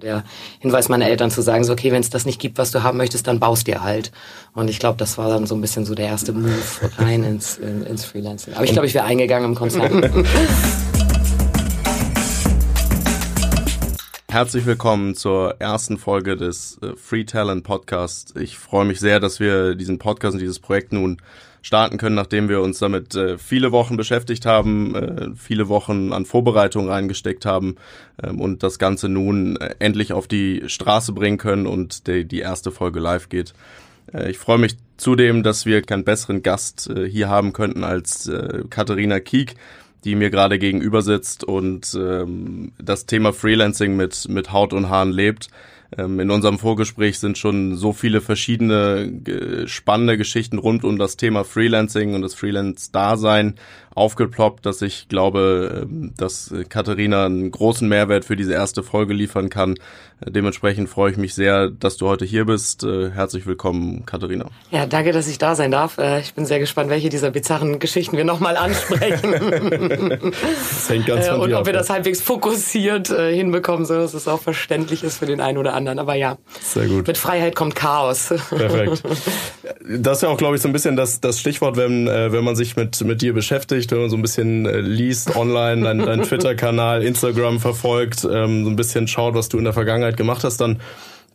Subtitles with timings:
[0.00, 0.24] Der
[0.58, 2.96] Hinweis meiner Eltern zu sagen, so okay, wenn es das nicht gibt, was du haben
[2.96, 4.10] möchtest, dann baust dir halt.
[4.54, 6.50] Und ich glaube, das war dann so ein bisschen so der erste Move
[6.96, 8.54] rein ins, in, ins Freelancing.
[8.54, 10.02] Aber ich glaube, ich wäre eingegangen im Konzern.
[14.32, 18.34] Herzlich willkommen zur ersten Folge des äh, Free Talent Podcasts.
[18.34, 21.18] Ich freue mich sehr, dass wir diesen Podcast und dieses Projekt nun
[21.60, 26.24] starten können, nachdem wir uns damit äh, viele Wochen beschäftigt haben, äh, viele Wochen an
[26.24, 27.76] Vorbereitung reingesteckt haben
[28.22, 32.40] ähm, und das Ganze nun äh, endlich auf die Straße bringen können und die, die
[32.40, 33.52] erste Folge live geht.
[34.14, 38.30] Äh, ich freue mich zudem, dass wir keinen besseren Gast hier haben könnten als
[38.70, 39.56] Katharina Kiek
[40.04, 45.12] die mir gerade gegenüber sitzt und ähm, das Thema Freelancing mit, mit Haut und Haaren
[45.12, 45.48] lebt.
[45.96, 51.44] Ähm, in unserem Vorgespräch sind schon so viele verschiedene spannende Geschichten rund um das Thema
[51.44, 53.54] Freelancing und das Freelance-Dasein
[53.94, 59.48] aufgeploppt, dass ich glaube, ähm, dass Katharina einen großen Mehrwert für diese erste Folge liefern
[59.48, 59.74] kann.
[60.24, 62.84] Dementsprechend freue ich mich sehr, dass du heute hier bist.
[62.84, 64.46] Äh, herzlich willkommen, Katharina.
[64.70, 65.98] Ja, danke, dass ich da sein darf.
[65.98, 69.32] Äh, ich bin sehr gespannt, welche dieser bizarren Geschichten wir nochmal ansprechen.
[70.32, 74.28] das hängt ganz von äh, Und ob wir das halbwegs fokussiert hinbekommen, so dass es
[74.28, 75.98] auch verständlich ist für den einen oder anderen.
[75.98, 77.06] Aber ja, sehr gut.
[77.06, 78.32] mit Freiheit kommt Chaos.
[78.48, 79.02] Perfekt.
[79.84, 82.54] Das ist ja auch, glaube ich, so ein bisschen das, das Stichwort, wenn, wenn man
[82.54, 85.98] sich mit, mit dir beschäftigt beschäftigt, wenn man so ein bisschen äh, liest online, dein,
[85.98, 90.44] dein Twitter-Kanal, Instagram verfolgt, ähm, so ein bisschen schaut, was du in der Vergangenheit gemacht
[90.44, 90.80] hast, dann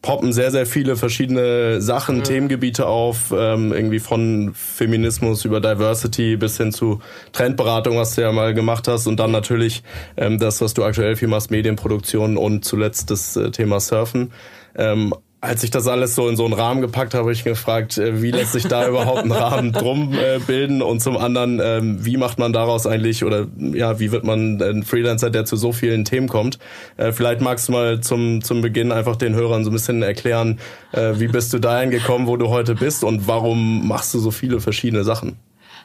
[0.01, 2.23] poppen sehr, sehr viele verschiedene Sachen, mhm.
[2.23, 8.31] Themengebiete auf, ähm, irgendwie von Feminismus über Diversity bis hin zu Trendberatung, was du ja
[8.31, 9.83] mal gemacht hast und dann natürlich
[10.15, 14.31] ähm, das, was du aktuell viel machst, Medienproduktion und zuletzt das äh, Thema Surfen.
[14.75, 17.97] Ähm, als ich das alles so in so einen Rahmen gepackt habe, habe ich gefragt,
[17.97, 22.03] äh, wie lässt sich da überhaupt ein Rahmen drum äh, bilden und zum anderen, ähm,
[22.03, 25.71] wie macht man daraus eigentlich oder ja, wie wird man ein Freelancer, der zu so
[25.71, 26.57] vielen Themen kommt?
[26.97, 30.59] Äh, vielleicht magst du mal zum, zum Beginn einfach den Hörern so ein bisschen erklären,
[30.93, 34.59] wie bist du dahin gekommen, wo du heute bist und warum machst du so viele
[34.59, 35.37] verschiedene Sachen?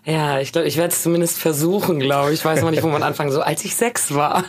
[0.05, 2.41] Ja, ich glaube, ich werde es zumindest versuchen, glaube ich.
[2.41, 3.31] Ich weiß noch nicht, wo man anfangen.
[3.31, 4.43] So als ich sechs war.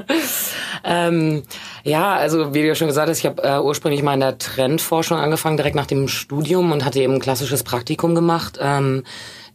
[0.84, 1.44] ähm,
[1.84, 4.38] ja, also wie du ja schon gesagt hast, ich habe äh, ursprünglich mal in der
[4.38, 8.58] Trendforschung angefangen, direkt nach dem Studium und hatte eben ein klassisches Praktikum gemacht.
[8.60, 9.04] Ähm,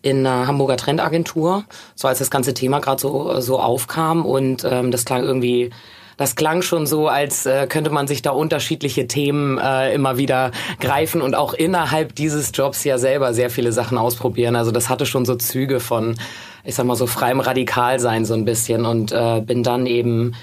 [0.01, 4.91] in einer Hamburger Trendagentur, so als das ganze Thema gerade so so aufkam und ähm,
[4.91, 5.71] das klang irgendwie
[6.19, 10.51] das klang schon so, als äh, könnte man sich da unterschiedliche Themen äh, immer wieder
[10.81, 14.57] greifen und auch innerhalb dieses Jobs ja selber sehr viele Sachen ausprobieren.
[14.57, 16.17] Also das hatte schon so Züge von,
[16.65, 20.33] ich sag mal so freiem Radikalsein so ein bisschen und äh, bin dann eben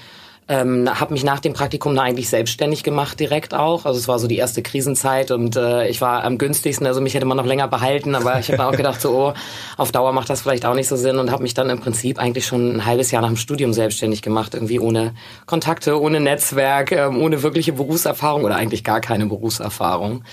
[0.49, 3.85] ähm, habe mich nach dem Praktikum da eigentlich selbstständig gemacht direkt auch.
[3.85, 7.15] Also es war so die erste Krisenzeit und äh, ich war am günstigsten, also mich
[7.15, 9.33] hätte man noch länger behalten, aber ich habe auch gedacht, so oh,
[9.75, 12.19] auf Dauer macht das vielleicht auch nicht so Sinn und habe mich dann im Prinzip
[12.19, 15.13] eigentlich schon ein halbes Jahr nach dem Studium selbstständig gemacht, irgendwie ohne
[15.45, 20.23] Kontakte, ohne Netzwerk, äh, ohne wirkliche Berufserfahrung oder eigentlich gar keine Berufserfahrung.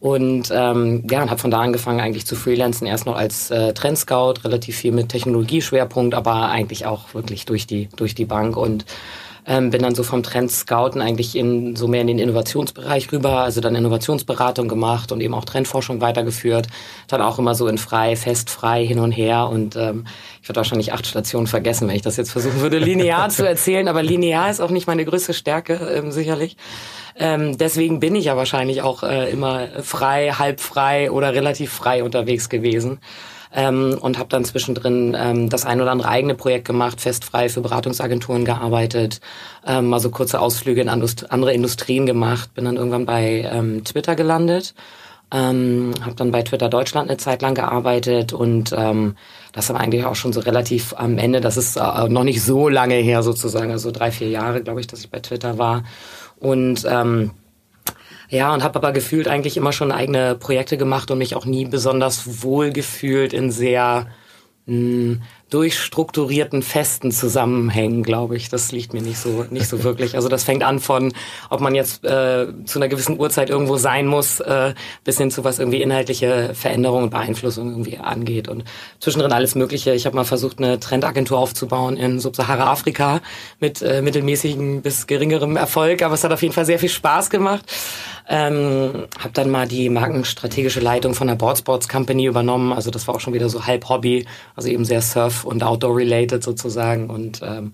[0.00, 3.74] Und ähm, ja, und habe von da angefangen eigentlich zu freelancen, erst noch als äh,
[3.74, 8.56] Trendscout, relativ viel mit Technologieschwerpunkt, aber eigentlich auch wirklich durch die durch die Bank.
[8.56, 8.86] Und
[9.46, 13.38] ähm, bin dann so vom Trend Scouten eigentlich in so mehr in den Innovationsbereich rüber,
[13.40, 16.68] also dann Innovationsberatung gemacht und eben auch Trendforschung weitergeführt.
[17.08, 19.48] Dann auch immer so in frei, fest, frei hin und her.
[19.48, 20.06] Und ähm,
[20.40, 23.88] ich würde wahrscheinlich acht Stationen vergessen, wenn ich das jetzt versuchen würde, linear zu erzählen,
[23.88, 26.56] aber linear ist auch nicht meine größte Stärke, ähm, sicherlich.
[27.20, 32.02] Ähm, deswegen bin ich ja wahrscheinlich auch äh, immer frei, halb frei oder relativ frei
[32.02, 32.98] unterwegs gewesen
[33.54, 37.60] ähm, und habe dann zwischendrin ähm, das ein oder andere eigene Projekt gemacht, festfrei für
[37.60, 39.20] Beratungsagenturen gearbeitet,
[39.66, 44.16] ähm, mal so kurze Ausflüge in andere Industrien gemacht, bin dann irgendwann bei ähm, Twitter
[44.16, 44.74] gelandet.
[45.32, 49.14] Ähm, habe dann bei Twitter Deutschland eine Zeit lang gearbeitet und ähm,
[49.52, 51.40] das war eigentlich auch schon so relativ am Ende.
[51.40, 54.88] Das ist äh, noch nicht so lange her sozusagen, also drei, vier Jahre, glaube ich,
[54.88, 55.84] dass ich bei Twitter war.
[56.40, 57.30] Und ähm,
[58.28, 61.66] ja, und habe aber gefühlt eigentlich immer schon eigene Projekte gemacht und mich auch nie
[61.66, 64.08] besonders wohl gefühlt in sehr
[64.66, 68.48] mh, hm, durchstrukturierten festen Zusammenhängen, glaube ich.
[68.48, 70.14] Das liegt mir nicht so nicht so wirklich.
[70.14, 71.12] Also das fängt an von,
[71.50, 74.74] ob man jetzt äh, zu einer gewissen Uhrzeit irgendwo sein muss, äh,
[75.04, 78.64] bis hin zu was irgendwie inhaltliche Veränderungen und Beeinflussung irgendwie angeht und
[79.00, 79.92] zwischendrin alles Mögliche.
[79.92, 83.20] Ich habe mal versucht, eine Trendagentur aufzubauen in Subsahara-Afrika
[83.58, 87.30] mit äh, mittelmäßigem bis geringerem Erfolg, aber es hat auf jeden Fall sehr viel Spaß
[87.30, 87.64] gemacht.
[88.28, 92.72] Ähm, habe dann mal die markenstrategische Leitung von der Boardsports Company übernommen.
[92.72, 94.26] Also das war auch schon wieder so halb Hobby,
[94.56, 97.10] also eben sehr Surf- und Outdoor-related sozusagen.
[97.10, 97.72] Und ähm,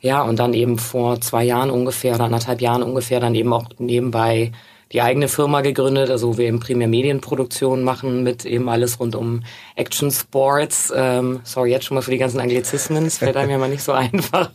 [0.00, 3.68] ja, und dann eben vor zwei Jahren ungefähr oder anderthalb Jahren ungefähr dann eben auch
[3.78, 4.52] nebenbei
[4.92, 9.42] die eigene Firma gegründet, also wir eben primär Medienproduktion machen mit eben alles rund um
[9.74, 10.92] Action Sports.
[10.94, 13.82] Ähm, sorry jetzt schon mal für die ganzen Anglizismen, es fällt einem ja mal nicht
[13.82, 14.50] so einfach,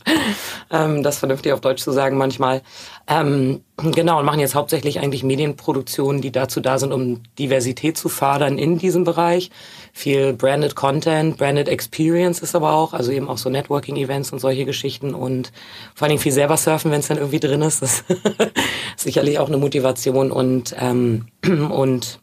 [0.70, 2.62] ähm, das vernünftig auf Deutsch zu sagen manchmal.
[3.10, 8.08] Ähm, genau, und machen jetzt hauptsächlich eigentlich Medienproduktionen, die dazu da sind, um Diversität zu
[8.08, 9.50] fördern in diesem Bereich.
[9.92, 14.64] Viel Branded Content, Branded Experience ist aber auch, also eben auch so Networking-Events und solche
[14.64, 15.50] Geschichten und
[15.96, 17.82] vor allen Dingen viel selber surfen, wenn es dann irgendwie drin ist.
[17.82, 18.04] Das
[18.96, 22.20] ist sicherlich auch eine Motivation und, ähm, und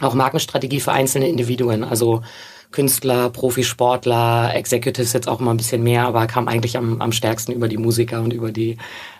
[0.00, 1.84] auch Markenstrategie für einzelne Individuen.
[1.84, 2.22] Also
[2.76, 7.52] Künstler, Profisportler, Executives jetzt auch mal ein bisschen mehr, aber kam eigentlich am, am stärksten
[7.52, 8.76] über die Musiker und über die,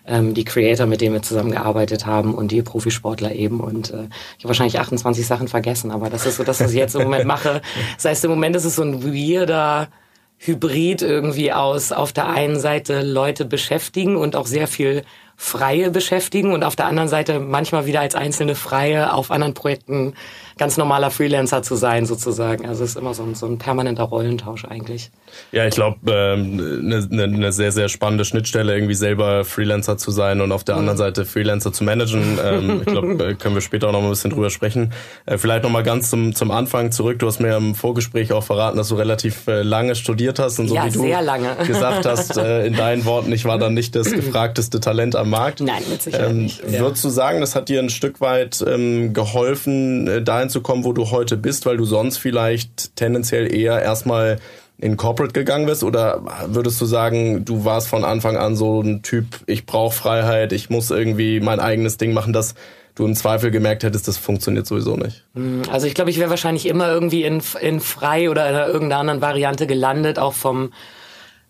[0.06, 3.60] ähm, die Creator, mit denen wir zusammengearbeitet haben und die Profisportler eben.
[3.60, 6.76] Und äh, ich habe wahrscheinlich 28 Sachen vergessen, aber das ist so das, was ich
[6.76, 7.62] jetzt im Moment mache.
[7.94, 9.88] Das heißt, im Moment ist es so ein weirder
[10.36, 15.02] Hybrid irgendwie aus auf der einen Seite Leute beschäftigen und auch sehr viel
[15.34, 20.12] Freie beschäftigen und auf der anderen Seite manchmal wieder als einzelne Freie auf anderen Projekten
[20.58, 22.66] ganz normaler Freelancer zu sein sozusagen.
[22.66, 25.10] Also es ist immer so ein, so ein permanenter Rollentausch eigentlich.
[25.52, 26.56] Ja, ich glaube, eine ähm,
[26.86, 30.76] ne, ne, ne sehr, sehr spannende Schnittstelle, irgendwie selber Freelancer zu sein und auf der
[30.76, 31.00] anderen mhm.
[31.00, 32.38] Seite Freelancer zu managen.
[32.42, 34.94] Ähm, ich glaube, äh, können wir später auch noch mal ein bisschen drüber sprechen.
[35.26, 37.18] Äh, vielleicht noch mal ganz zum, zum Anfang zurück.
[37.18, 40.68] Du hast mir im Vorgespräch auch verraten, dass du relativ äh, lange studiert hast und
[40.68, 41.02] so ja, wie du
[41.66, 45.60] gesagt hast, äh, in deinen Worten, ich war dann nicht das gefragteste Talent am Markt.
[45.60, 46.62] Nein, mit Sicherheit ähm, nicht.
[46.66, 46.80] Ja.
[46.80, 50.92] Würdest du sagen, das hat dir ein Stück weit ähm, geholfen, äh, zu kommen, wo
[50.92, 54.38] du heute bist, weil du sonst vielleicht tendenziell eher erstmal
[54.78, 55.82] in Corporate gegangen bist?
[55.82, 60.52] Oder würdest du sagen, du warst von Anfang an so ein Typ, ich brauche Freiheit,
[60.52, 62.54] ich muss irgendwie mein eigenes Ding machen, dass
[62.94, 65.24] du im Zweifel gemerkt hättest, das funktioniert sowieso nicht?
[65.34, 69.00] Hm, also ich glaube, ich wäre wahrscheinlich immer irgendwie in, in frei oder in irgendeiner
[69.00, 70.72] anderen Variante gelandet, auch vom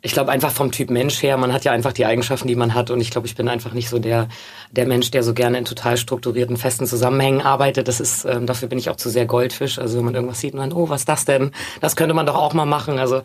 [0.02, 2.75] ich glaube einfach vom Typ Mensch her, man hat ja einfach die Eigenschaften, die man
[2.75, 4.28] hat und ich glaube, ich bin einfach nicht so der
[4.70, 7.88] der Mensch, der so gerne in total strukturierten, festen Zusammenhängen arbeitet.
[7.88, 9.78] Das ist ähm, dafür bin ich auch zu sehr Goldfisch.
[9.78, 11.50] Also wenn man irgendwas sieht und dann, oh, was ist das denn?
[11.81, 12.98] Das könnte man doch auch mal machen.
[12.98, 13.22] Also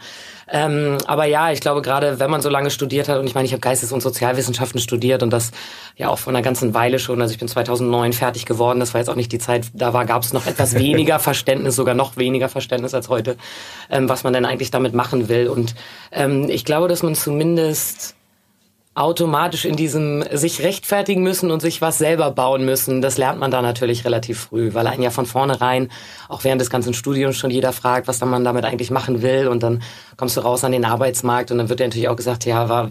[0.51, 3.45] ähm, aber ja, ich glaube gerade, wenn man so lange studiert hat und ich meine,
[3.45, 5.51] ich habe Geistes- und Sozialwissenschaften studiert und das
[5.95, 7.21] ja auch vor einer ganzen Weile schon.
[7.21, 8.81] Also ich bin 2009 fertig geworden.
[8.81, 9.67] Das war jetzt auch nicht die Zeit.
[9.73, 13.37] Da war gab es noch etwas weniger Verständnis, sogar noch weniger Verständnis als heute,
[13.89, 15.47] ähm, was man denn eigentlich damit machen will.
[15.47, 15.73] Und
[16.11, 18.15] ähm, ich glaube, dass man zumindest
[18.93, 23.49] automatisch in diesem sich rechtfertigen müssen und sich was selber bauen müssen, das lernt man
[23.49, 25.89] da natürlich relativ früh, weil einen ja von vornherein,
[26.27, 29.47] auch während des ganzen Studiums schon jeder fragt, was dann man damit eigentlich machen will.
[29.47, 29.81] Und dann
[30.17, 32.89] kommst du raus an den Arbeitsmarkt und dann wird dir natürlich auch gesagt, ja,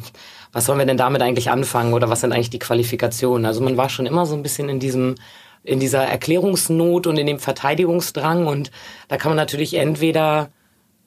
[0.53, 3.45] was sollen wir denn damit eigentlich anfangen oder was sind eigentlich die Qualifikationen?
[3.45, 5.17] Also man war schon immer so ein bisschen in diesem
[5.63, 8.47] in dieser Erklärungsnot und in dem Verteidigungsdrang.
[8.47, 8.71] Und
[9.09, 10.49] da kann man natürlich entweder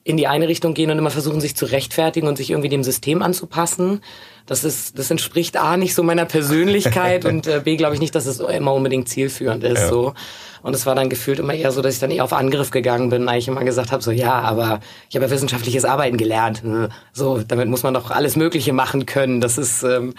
[0.03, 2.83] in die eine Richtung gehen und immer versuchen, sich zu rechtfertigen und sich irgendwie dem
[2.83, 4.01] System anzupassen.
[4.45, 8.13] Das ist, das entspricht A nicht so meiner Persönlichkeit und äh, B glaube ich nicht,
[8.13, 9.79] dass es immer unbedingt zielführend ist.
[9.79, 9.87] Ja.
[9.87, 10.13] So.
[10.61, 13.09] Und es war dann gefühlt immer eher so, dass ich dann eher auf Angriff gegangen
[13.09, 16.63] bin, eigentlich immer gesagt habe, so ja, aber ich habe ja wissenschaftliches Arbeiten gelernt.
[17.11, 19.41] So, damit muss man doch alles Mögliche machen können.
[19.41, 20.13] Das ist, ähm,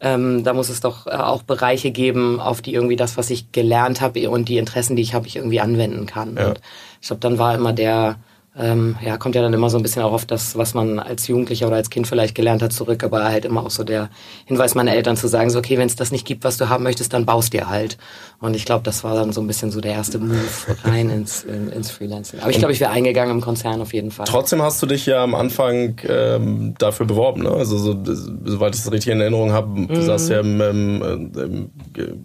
[0.00, 3.50] ähm, da muss es doch äh, auch Bereiche geben, auf die irgendwie das, was ich
[3.50, 6.36] gelernt habe und die Interessen, die ich habe, ich irgendwie anwenden kann.
[6.36, 6.48] Ja.
[6.48, 6.60] Und
[7.00, 8.16] ich glaube, dann war immer der
[8.58, 11.28] ähm, ja, kommt ja dann immer so ein bisschen auch auf das, was man als
[11.28, 14.10] Jugendlicher oder als Kind vielleicht gelernt hat, zurück, aber halt immer auch so der
[14.46, 16.82] Hinweis meiner Eltern zu sagen, so, okay, wenn es das nicht gibt, was du haben
[16.82, 17.98] möchtest, dann baust dir halt.
[18.40, 20.38] Und ich glaube, das war dann so ein bisschen so der erste Move
[20.84, 22.40] rein ins, in, ins Freelancing.
[22.40, 24.26] Aber ich glaube, ich wäre eingegangen im Konzern auf jeden Fall.
[24.26, 27.50] Trotzdem hast du dich ja am Anfang ähm, dafür beworben, ne?
[27.50, 27.96] Also so,
[28.44, 30.02] soweit ich es richtig in Erinnerung habe, du mhm.
[30.02, 31.70] saßt ja im, im, im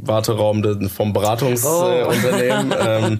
[0.01, 2.71] Warteraum vom Beratungsunternehmen.
[2.71, 2.83] Oh.
[2.87, 3.19] ähm,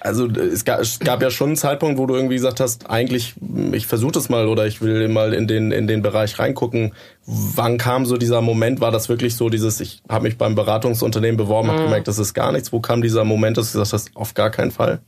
[0.00, 3.34] also es gab, es gab ja schon einen Zeitpunkt, wo du irgendwie gesagt hast, eigentlich,
[3.72, 6.94] ich versuche das mal oder ich will mal in den, in den Bereich reingucken.
[7.26, 8.80] Wann kam so dieser Moment?
[8.80, 11.72] War das wirklich so dieses, ich habe mich beim Beratungsunternehmen beworben, mhm.
[11.72, 12.72] habe gemerkt, das ist gar nichts.
[12.72, 15.00] Wo kam dieser Moment, dass du gesagt hast, auf gar keinen Fall?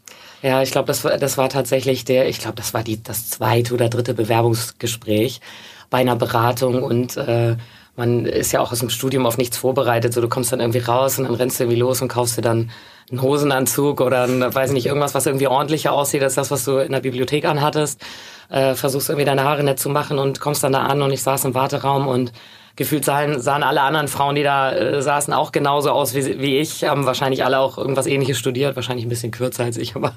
[0.43, 3.31] Ja, ich glaube, das war, das war tatsächlich der, ich glaube, das war die, das
[3.31, 5.41] zweite oder dritte Bewerbungsgespräch
[5.89, 7.57] bei einer Beratung und äh,
[7.97, 10.15] man ist ja auch aus dem Studium auf nichts vorbereitet.
[10.15, 12.43] So, du kommst dann irgendwie raus und dann rennst du irgendwie los und kaufst dir
[12.43, 12.71] dann
[13.11, 16.79] einen Hosenanzug oder ein, weiß nicht, irgendwas, was irgendwie ordentlicher aussieht als das, was du
[16.79, 18.01] in der Bibliothek anhattest.
[18.49, 21.23] Äh, versuchst irgendwie deine Haare nett zu machen und kommst dann da an und ich
[21.23, 22.33] saß im Warteraum und
[22.77, 26.59] gefühlt sahen, sahen alle anderen Frauen, die da äh, saßen, auch genauso aus wie, wie
[26.59, 26.85] ich.
[26.85, 30.13] Haben wahrscheinlich alle auch irgendwas ähnliches studiert, wahrscheinlich ein bisschen kürzer als ich, aber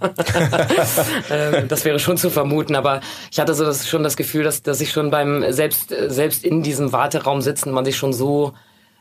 [1.30, 2.76] ähm, das wäre schon zu vermuten.
[2.76, 3.02] Aber
[3.32, 6.64] ich hatte so das, schon das Gefühl, dass, dass ich schon beim, selbst, selbst in
[6.64, 8.54] diesem Warteraum sitzen, man sich schon so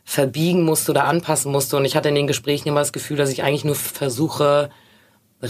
[0.05, 1.77] verbiegen musste oder anpassen musste.
[1.77, 4.71] Und ich hatte in den Gesprächen immer das Gefühl, dass ich eigentlich nur versuche,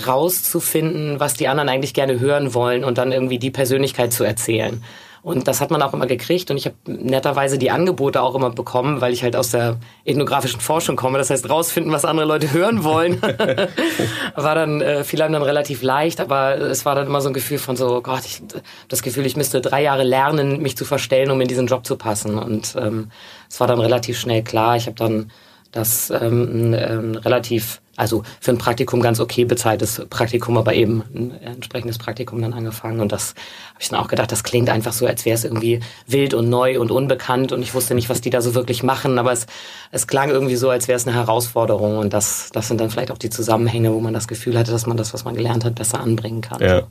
[0.07, 4.83] rauszufinden, was die anderen eigentlich gerne hören wollen und dann irgendwie die Persönlichkeit zu erzählen.
[5.25, 8.50] Und das hat man auch immer gekriegt und ich habe netterweise die Angebote auch immer
[8.50, 11.16] bekommen, weil ich halt aus der ethnografischen Forschung komme.
[11.16, 13.23] Das heißt, rausfinden, was andere Leute hören wollen,
[14.35, 17.33] war dann äh, fiel einem dann relativ leicht, aber es war dann immer so ein
[17.33, 18.43] Gefühl von so, Gott, ich
[18.88, 21.97] das Gefühl, ich müsste drei Jahre lernen, mich zu verstellen, um in diesen Job zu
[21.97, 22.38] passen.
[22.38, 23.11] Und ähm,
[23.49, 24.76] es war dann relativ schnell klar.
[24.76, 25.31] Ich habe dann
[25.75, 31.02] das ähm, ein, ein relativ, also für ein Praktikum ganz okay bezahltes Praktikum, aber eben
[31.14, 33.00] ein entsprechendes Praktikum dann angefangen.
[33.00, 33.35] Und das
[33.71, 36.49] habe ich dann auch gedacht, das klingt einfach so, als wäre es irgendwie wild und
[36.49, 39.47] neu und unbekannt und ich wusste nicht, was die da so wirklich machen, aber es,
[39.90, 43.11] es klang irgendwie so, als wäre es eine Herausforderung und das, das sind dann vielleicht
[43.11, 45.75] auch die Zusammenhänge, wo man das Gefühl hatte, dass man das, was man gelernt hat,
[45.75, 46.61] besser anbringen kann.
[46.61, 46.83] Ja.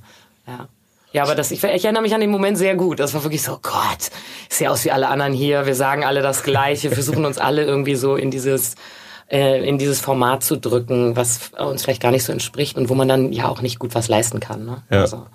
[0.47, 0.67] ja.
[1.13, 2.99] Ja, aber das, ich, ich erinnere mich an den Moment sehr gut.
[2.99, 4.09] Das war wirklich so, Gott,
[4.49, 5.65] ich sehe aus wie alle anderen hier.
[5.67, 8.75] Wir sagen alle das Gleiche, wir versuchen uns alle irgendwie so in dieses
[9.31, 12.95] äh, in dieses Format zu drücken, was uns vielleicht gar nicht so entspricht und wo
[12.95, 14.65] man dann ja auch nicht gut was leisten kann.
[14.65, 14.83] Ne?
[14.89, 15.01] Ja.
[15.01, 15.25] Also,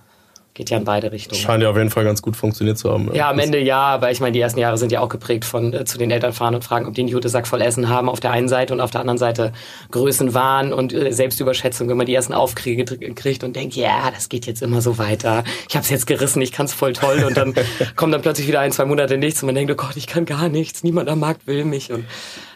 [0.59, 1.41] geht ja in beide Richtungen.
[1.41, 3.15] Scheint ja auf jeden Fall ganz gut funktioniert zu haben.
[3.15, 5.73] Ja, am Ende ja, aber ich meine, die ersten Jahre sind ja auch geprägt von
[5.73, 8.19] äh, zu den Eltern fahren und fragen, ob die einen Jutesack voll Essen haben auf
[8.19, 9.53] der einen Seite und auf der anderen Seite
[9.93, 14.47] Größenwahn und äh, Selbstüberschätzung, wenn man die ersten Aufkriege kriegt und denkt, ja, das geht
[14.47, 15.45] jetzt immer so weiter.
[15.69, 17.55] Ich habe es jetzt gerissen, ich kann es voll toll und dann
[17.97, 20.25] kommt dann plötzlich wieder ein, zwei Monate nichts und man denkt, oh Gott, ich kann
[20.25, 22.05] gar nichts, niemand am Markt will mich und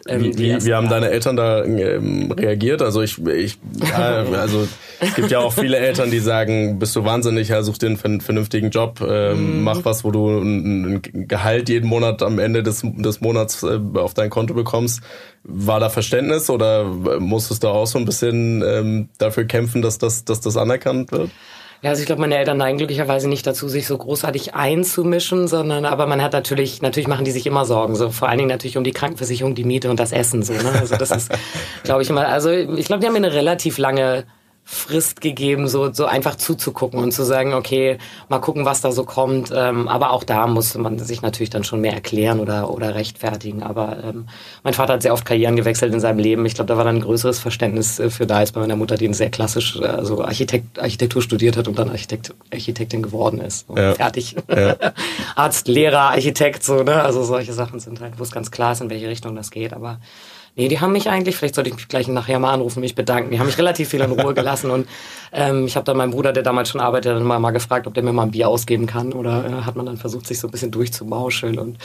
[0.09, 2.83] ähm, wie, wie, wie haben deine Eltern da ähm, reagiert?
[2.83, 4.67] Also ich, ich ja, also
[4.99, 8.21] es gibt ja auch viele Eltern, die sagen, bist du wahnsinnig, ja, such dir einen
[8.21, 9.63] vernünftigen Job, ähm, mhm.
[9.63, 13.79] mach was, wo du ein, ein, Gehalt jeden Monat am Ende des, des Monats äh,
[13.95, 15.03] auf dein Konto bekommst.
[15.45, 20.25] War da Verständnis oder musstest du auch so ein bisschen ähm, dafür kämpfen, dass das,
[20.25, 21.31] dass das anerkannt wird?
[21.83, 25.85] Ja, also ich glaube, meine Eltern neigen glücklicherweise nicht dazu, sich so großartig einzumischen, sondern
[25.85, 28.77] aber man hat natürlich, natürlich machen die sich immer Sorgen, so vor allen Dingen natürlich
[28.77, 30.53] um die Krankenversicherung, die Miete und das Essen, so.
[30.53, 30.73] Ne?
[30.79, 31.33] Also das ist,
[31.83, 32.29] glaube ich immer.
[32.29, 34.25] Also ich glaube, die haben eine relativ lange
[34.75, 37.99] Frist gegeben, so, so einfach zuzugucken und zu sagen, okay,
[38.31, 39.53] mal gucken, was da so kommt.
[39.55, 43.63] Ähm, aber auch da musste man sich natürlich dann schon mehr erklären oder, oder rechtfertigen.
[43.63, 44.29] Aber ähm,
[44.63, 46.47] mein Vater hat sehr oft Karrieren gewechselt in seinem Leben.
[46.47, 48.97] Ich glaube, da war dann ein größeres Verständnis äh, für da als bei meiner Mutter,
[48.97, 53.67] die sehr klassisch also Architekt, Architektur studiert hat und dann Architekt, Architektin geworden ist.
[53.77, 53.95] Ja.
[53.95, 54.37] Fertig.
[54.49, 54.77] Ja.
[55.37, 57.03] Arzt, Lehrer, Architekt, so, ne?
[57.03, 59.75] Also solche Sachen sind halt, wo es ganz klar ist, in welche Richtung das geht.
[59.75, 59.99] Aber
[60.55, 63.31] Nee, die haben mich eigentlich, vielleicht sollte ich mich gleich nachher mal anrufen, mich bedanken.
[63.31, 64.87] Die haben mich relativ viel in Ruhe gelassen und
[65.33, 67.95] ähm, ich habe dann meinen Bruder, der damals schon arbeitet, dann mal, mal gefragt, ob
[67.95, 70.49] der mir mal ein Bier ausgeben kann oder äh, hat man dann versucht, sich so
[70.49, 71.79] ein bisschen durchzumauscheln und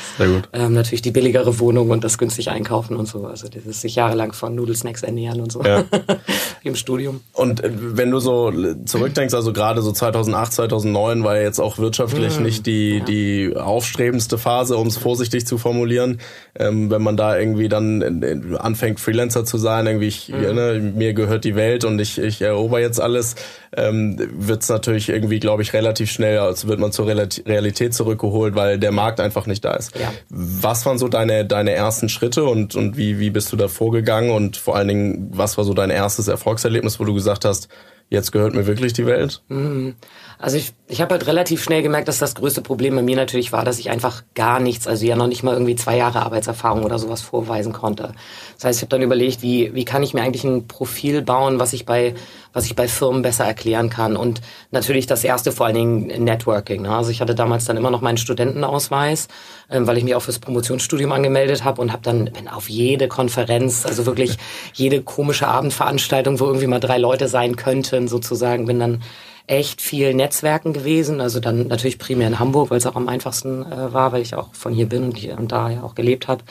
[0.51, 3.25] ähm, natürlich die billigere Wohnung und das günstig einkaufen und so.
[3.25, 5.85] Also dieses sich jahrelang von Nudelsnacks ernähren und so ja.
[6.63, 7.21] im Studium.
[7.31, 8.51] Und äh, wenn du so
[8.83, 13.05] zurückdenkst, also gerade so 2008, 2009 war ja jetzt auch wirtschaftlich hm, nicht die, ja.
[13.05, 16.19] die aufstrebendste Phase, um es vorsichtig zu formulieren.
[16.59, 20.55] Ähm, wenn man da irgendwie dann in, in anfängt Freelancer zu sein, irgendwie ich, mhm.
[20.55, 23.35] ne, mir gehört die Welt und ich, ich erober jetzt alles,
[23.75, 28.55] ähm, wird es natürlich irgendwie, glaube ich, relativ schnell, also wird man zur Realität zurückgeholt,
[28.55, 29.97] weil der Markt einfach nicht da ist.
[29.97, 30.11] Ja.
[30.29, 34.31] Was waren so deine, deine ersten Schritte und, und wie, wie bist du da vorgegangen
[34.31, 37.67] und vor allen Dingen, was war so dein erstes Erfolgserlebnis, wo du gesagt hast,
[38.09, 39.41] jetzt gehört mir wirklich die Welt?
[39.49, 39.95] Mhm.
[40.39, 43.51] Also ich, ich habe halt relativ schnell gemerkt, dass das größte Problem bei mir natürlich
[43.51, 46.83] war, dass ich einfach gar nichts, also ja noch nicht mal irgendwie zwei Jahre Arbeitserfahrung
[46.83, 48.13] oder sowas vorweisen konnte.
[48.55, 51.59] Das heißt, ich habe dann überlegt, wie, wie kann ich mir eigentlich ein Profil bauen,
[51.59, 52.13] was ich bei,
[52.57, 54.17] was ich bei Firmen besser erklären kann.
[54.17, 56.81] Und natürlich das erste vor allen Dingen Networking.
[56.81, 56.89] Ne?
[56.89, 59.27] Also ich hatte damals dann immer noch meinen Studentenausweis,
[59.69, 63.07] ähm, weil ich mich auch fürs Promotionsstudium angemeldet habe und habe dann bin auf jede
[63.07, 64.37] Konferenz, also wirklich
[64.73, 69.03] jede komische Abendveranstaltung, wo irgendwie mal drei Leute sein könnten, sozusagen, bin dann
[69.45, 71.21] echt viel Netzwerken gewesen.
[71.21, 74.33] Also dann natürlich primär in Hamburg, weil es auch am einfachsten äh, war, weil ich
[74.33, 76.43] auch von hier bin und, hier und da ja auch gelebt habe.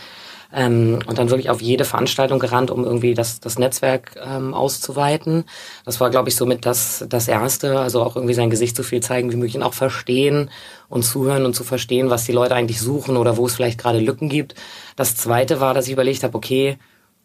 [0.53, 5.45] Ähm, und dann wirklich auf jede Veranstaltung gerannt, um irgendwie das, das Netzwerk ähm, auszuweiten.
[5.85, 7.81] Das war, glaube ich, somit das, das Erste.
[7.81, 10.51] Also auch irgendwie sein Gesicht so viel zeigen wie möglich und auch verstehen
[10.89, 13.99] und zuhören und zu verstehen, was die Leute eigentlich suchen oder wo es vielleicht gerade
[13.99, 14.55] Lücken gibt.
[14.95, 16.79] Das Zweite war, dass ich überlegt habe, okay,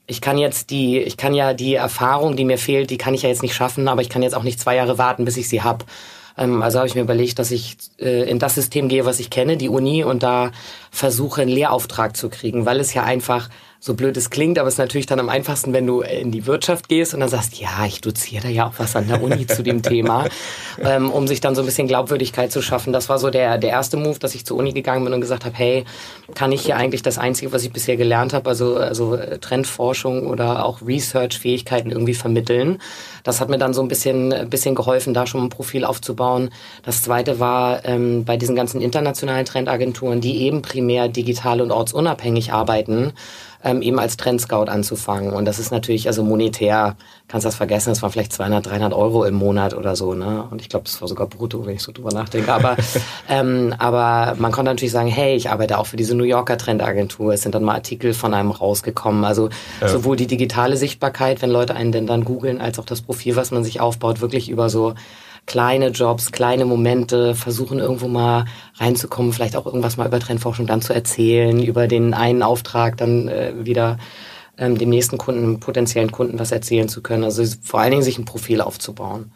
[0.08, 3.22] ich kann jetzt die, ich kann ja die Erfahrung, die mir fehlt, die kann ich
[3.22, 5.48] ja jetzt nicht schaffen, aber ich kann jetzt auch nicht zwei Jahre warten, bis ich
[5.48, 5.86] sie hab.
[6.38, 9.30] Ähm, also habe ich mir überlegt, dass ich äh, in das System gehe, was ich
[9.30, 10.52] kenne, die Uni, und da
[10.92, 13.50] versuche, einen Lehrauftrag zu kriegen, weil es ja einfach
[13.84, 16.46] so blöd es klingt, aber es ist natürlich dann am einfachsten, wenn du in die
[16.46, 19.48] Wirtschaft gehst und dann sagst, ja, ich doziere da ja auch was an der Uni
[19.48, 20.28] zu dem Thema,
[20.80, 22.94] ähm, um sich dann so ein bisschen Glaubwürdigkeit zu schaffen.
[22.94, 25.46] Das war so der, der erste Move, dass ich zur Uni gegangen bin und gesagt
[25.46, 25.86] habe, hey,
[26.36, 30.28] kann ich hier eigentlich das Einzige, was ich bisher gelernt habe, also, also äh, Trendforschung
[30.28, 32.78] oder auch Research-Fähigkeiten irgendwie vermitteln.
[33.24, 36.52] Das hat mir dann so ein bisschen, ein bisschen geholfen, da schon ein Profil aufzubauen.
[36.84, 42.54] Das zweite war ähm, bei diesen ganzen internationalen Trendagenturen, die eben primär digital und ortsunabhängig
[42.54, 43.14] arbeiten,
[43.64, 45.34] ähm, eben als Trendscout anzufangen.
[45.34, 46.96] Und das ist natürlich, also monetär,
[47.28, 50.14] kannst das vergessen, das waren vielleicht 200, 300 Euro im Monat oder so.
[50.14, 50.46] Ne?
[50.50, 52.52] Und ich glaube, das war sogar brutto, wenn ich so drüber nachdenke.
[52.54, 52.76] Aber,
[53.30, 57.34] ähm, aber man konnte natürlich sagen, hey, ich arbeite auch für diese New Yorker Trendagentur.
[57.34, 59.24] Es sind dann mal Artikel von einem rausgekommen.
[59.24, 59.50] Also
[59.80, 59.88] ja.
[59.88, 63.52] sowohl die digitale Sichtbarkeit, wenn Leute einen denn dann googeln, als auch das Profil, was
[63.52, 64.94] man sich aufbaut, wirklich über so
[65.46, 68.46] kleine Jobs, kleine Momente, versuchen irgendwo mal
[68.76, 73.28] reinzukommen, vielleicht auch irgendwas mal über Trendforschung dann zu erzählen, über den einen Auftrag dann
[73.28, 73.98] äh, wieder
[74.58, 77.24] ähm, dem nächsten Kunden, potenziellen Kunden was erzählen zu können.
[77.24, 79.32] Also vor allen Dingen sich ein Profil aufzubauen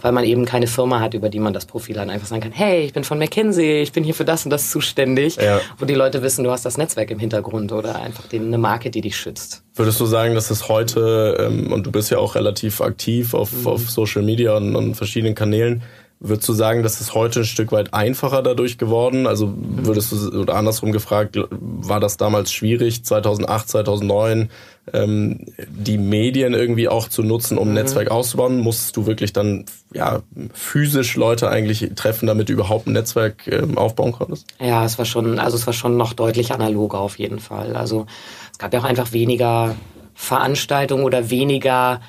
[0.00, 2.52] weil man eben keine Firma hat, über die man das Profil dann einfach sagen kann,
[2.52, 5.60] hey, ich bin von McKinsey, ich bin hier für das und das zuständig, ja.
[5.78, 9.00] wo die Leute wissen, du hast das Netzwerk im Hintergrund oder einfach eine Marke, die
[9.00, 9.62] dich schützt.
[9.74, 13.52] Würdest du sagen, dass es heute, ähm, und du bist ja auch relativ aktiv auf,
[13.52, 13.66] mhm.
[13.66, 15.82] auf Social Media und, und verschiedenen Kanälen,
[16.20, 19.28] Würdest du sagen, dass es heute ein Stück weit einfacher dadurch geworden?
[19.28, 24.50] Also würdest du, oder andersrum gefragt, war das damals schwierig, 2008, 2009,
[24.92, 27.74] ähm, die Medien irgendwie auch zu nutzen, um ein mhm.
[27.74, 28.58] Netzwerk auszubauen?
[28.58, 30.22] Musstest du wirklich dann ja
[30.52, 34.46] physisch Leute eigentlich treffen, damit du überhaupt ein Netzwerk ähm, aufbauen konntest?
[34.58, 37.76] Ja, es war schon, also es war schon noch deutlich analoger auf jeden Fall.
[37.76, 38.06] Also
[38.50, 39.76] es gab ja auch einfach weniger
[40.14, 42.00] Veranstaltungen oder weniger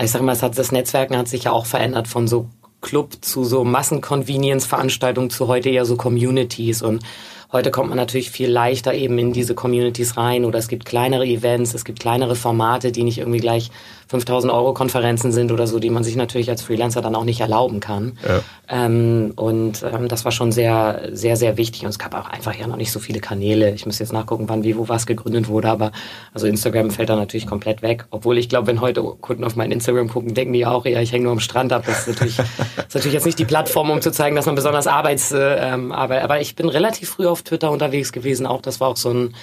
[0.00, 2.48] ich sag mal, es hat, das Netzwerken hat sich ja auch verändert von so
[2.80, 6.82] Club zu so Massenconvenience-Veranstaltungen zu heute eher so Communities.
[6.82, 7.02] Und
[7.50, 10.44] Heute kommt man natürlich viel leichter eben in diese Communities rein.
[10.44, 13.70] Oder es gibt kleinere Events, es gibt kleinere Formate, die nicht irgendwie gleich
[14.08, 17.40] 5000 Euro Konferenzen sind oder so, die man sich natürlich als Freelancer dann auch nicht
[17.40, 18.18] erlauben kann.
[18.26, 18.40] Ja.
[18.68, 22.54] Ähm, und ähm, das war schon sehr, sehr, sehr wichtig und es gab auch einfach
[22.54, 23.72] ja noch nicht so viele Kanäle.
[23.72, 25.92] Ich muss jetzt nachgucken, wann, wie, wo was gegründet wurde, aber
[26.34, 28.04] also Instagram fällt da natürlich komplett weg.
[28.10, 31.12] Obwohl ich glaube, wenn heute Kunden auf mein Instagram gucken, denken die auch, ja, ich
[31.12, 31.84] hänge nur am Strand ab.
[31.86, 32.38] Das ist natürlich,
[32.88, 35.92] ist natürlich jetzt nicht die Plattform, um zu zeigen, dass man besonders Arbeits, äh, ähm,
[35.92, 38.46] aber, aber ich bin relativ früh auf auf Twitter unterwegs gewesen.
[38.46, 39.34] Auch das war auch so ein,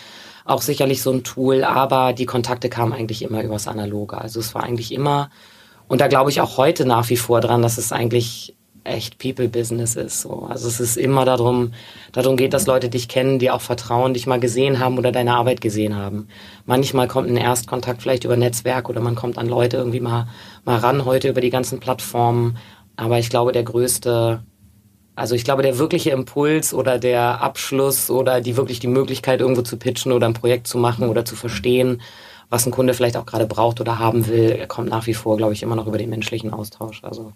[0.45, 4.17] auch sicherlich so ein Tool, aber die Kontakte kamen eigentlich immer übers Analoge.
[4.19, 5.29] Also es war eigentlich immer,
[5.87, 9.95] und da glaube ich auch heute nach wie vor dran, dass es eigentlich echt People-Business
[9.95, 10.21] ist.
[10.21, 10.47] So.
[10.49, 11.73] Also es ist immer darum,
[12.11, 15.35] darum geht, dass Leute dich kennen, die auch vertrauen, dich mal gesehen haben oder deine
[15.35, 16.27] Arbeit gesehen haben.
[16.65, 20.27] Manchmal kommt ein Erstkontakt vielleicht über Netzwerk oder man kommt an Leute irgendwie mal,
[20.63, 22.57] mal ran heute über die ganzen Plattformen.
[22.95, 24.43] Aber ich glaube, der größte,
[25.15, 29.62] also ich glaube, der wirkliche Impuls oder der Abschluss oder die wirklich die Möglichkeit, irgendwo
[29.62, 32.01] zu pitchen oder ein Projekt zu machen oder zu verstehen,
[32.50, 35.53] was ein Kunde vielleicht auch gerade braucht oder haben will, kommt nach wie vor, glaube
[35.53, 37.03] ich, immer noch über den menschlichen Austausch.
[37.03, 37.34] Also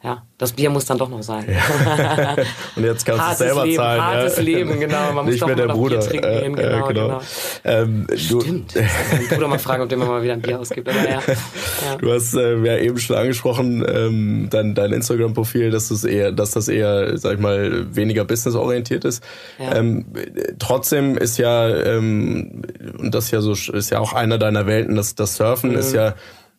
[0.00, 1.44] ja, das Bier muss dann doch noch sein.
[1.48, 2.36] Ja.
[2.76, 4.00] Und jetzt kannst du es selber Leben, zahlen.
[4.00, 4.42] Hartes ja.
[4.42, 5.12] Leben, genau.
[5.12, 5.98] Man Nicht muss mehr der Bruder.
[5.98, 6.56] Bier trinken gehen.
[6.56, 7.06] Genau, äh, genau.
[7.08, 7.20] genau.
[7.64, 8.74] Ähm, Stimmt.
[8.78, 8.80] Du,
[9.16, 10.88] mein Bruder mal fragen, ob der mir mal wieder ein Bier ausgibt.
[10.88, 11.20] Aber ja.
[11.20, 11.96] ja.
[11.96, 16.52] Du hast äh, ja eben schon angesprochen, ähm, dein, dein Instagram-Profil, dass, das eher, dass
[16.52, 19.24] das eher, sag ich mal, weniger businessorientiert ist.
[19.58, 20.06] Ähm,
[20.60, 22.62] trotzdem ist ja, ähm,
[22.98, 25.78] und das ja so ist ja auch einer deiner Welten, das, das Surfen mhm.
[25.78, 26.14] ist ja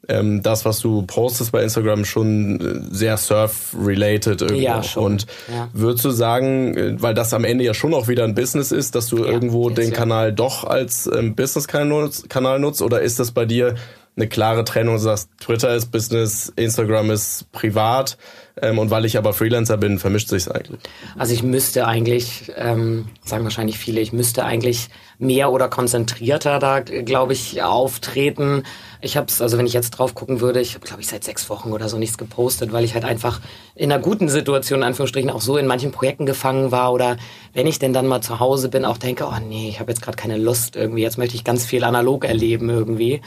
[0.09, 4.61] ähm, das, was du postest bei Instagram, schon äh, sehr Surf-related irgendwo.
[4.61, 5.03] Ja, schon.
[5.03, 5.69] Und ja.
[5.73, 8.95] würdest du sagen, äh, weil das am Ende ja schon auch wieder ein Business ist,
[8.95, 9.93] dass du ja, irgendwo den.
[9.93, 12.81] Kanal doch als ähm, Business-Kanal nutzt?
[12.81, 13.75] Oder ist das bei dir
[14.15, 18.17] eine klare Trennung, sagst, Twitter ist Business, Instagram ist privat
[18.61, 20.81] ähm, und weil ich aber Freelancer bin, vermischt sich's eigentlich.
[21.17, 26.79] Also ich müsste eigentlich, ähm, sagen wahrscheinlich viele, ich müsste eigentlich mehr oder konzentrierter da,
[26.79, 28.63] glaube ich, auftreten.
[29.01, 31.23] Ich habe es, also wenn ich jetzt drauf gucken würde, ich habe, glaube ich, seit
[31.23, 33.39] sechs Wochen oder so nichts gepostet, weil ich halt einfach
[33.75, 37.17] in einer guten Situation, in Anführungsstrichen, auch so in manchen Projekten gefangen war oder
[37.53, 40.01] wenn ich denn dann mal zu Hause bin, auch denke, oh nee, ich habe jetzt
[40.01, 43.21] gerade keine Lust irgendwie, jetzt möchte ich ganz viel analog erleben irgendwie.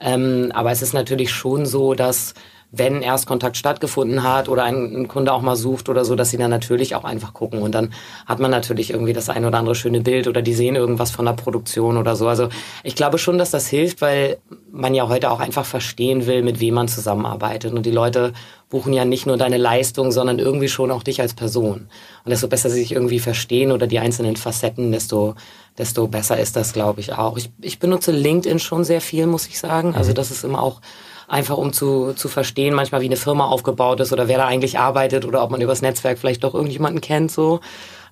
[0.00, 2.34] Ähm, aber es ist natürlich schon so, dass
[2.76, 6.36] wenn Erstkontakt stattgefunden hat oder ein, ein, Kunde auch mal sucht oder so, dass sie
[6.36, 7.92] dann natürlich auch einfach gucken und dann
[8.26, 11.24] hat man natürlich irgendwie das ein oder andere schöne Bild oder die sehen irgendwas von
[11.24, 12.28] der Produktion oder so.
[12.28, 12.48] Also
[12.82, 14.38] ich glaube schon, dass das hilft, weil
[14.72, 18.32] man ja heute auch einfach verstehen will, mit wem man zusammenarbeitet und die Leute
[18.70, 21.88] buchen ja nicht nur deine Leistung, sondern irgendwie schon auch dich als Person.
[22.24, 25.34] Und desto besser sie sich irgendwie verstehen oder die einzelnen Facetten, desto
[25.78, 27.36] desto besser ist das, glaube ich, auch.
[27.36, 29.94] Ich, ich benutze LinkedIn schon sehr viel, muss ich sagen.
[29.94, 30.14] Also mhm.
[30.14, 30.80] das ist immer auch
[31.28, 34.78] einfach um zu, zu verstehen, manchmal wie eine Firma aufgebaut ist oder wer da eigentlich
[34.78, 37.60] arbeitet oder ob man übers Netzwerk vielleicht doch irgendjemanden kennt so.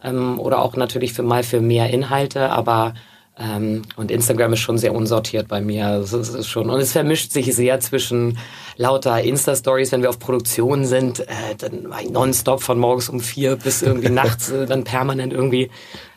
[0.03, 2.95] Ähm, oder auch natürlich für mal für mehr Inhalte, aber
[3.39, 5.87] ähm, und Instagram ist schon sehr unsortiert bei mir.
[5.87, 8.39] Also es ist schon, und es vermischt sich sehr zwischen
[8.77, 13.81] lauter Insta-Stories, wenn wir auf Produktion sind, äh, dann nonstop von morgens um vier bis
[13.81, 15.71] irgendwie nachts, äh, dann permanent irgendwie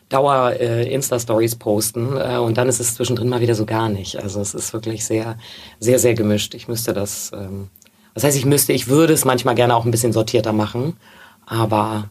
[0.09, 4.17] Dauer äh, Insta-Stories posten äh, und dann ist es zwischendrin mal wieder so gar nicht.
[4.17, 5.37] Also es ist wirklich sehr,
[5.79, 6.53] sehr, sehr gemischt.
[6.53, 7.69] Ich müsste das, ähm,
[8.13, 10.97] das heißt, ich müsste, ich würde es manchmal gerne auch ein bisschen sortierter machen,
[11.45, 12.09] aber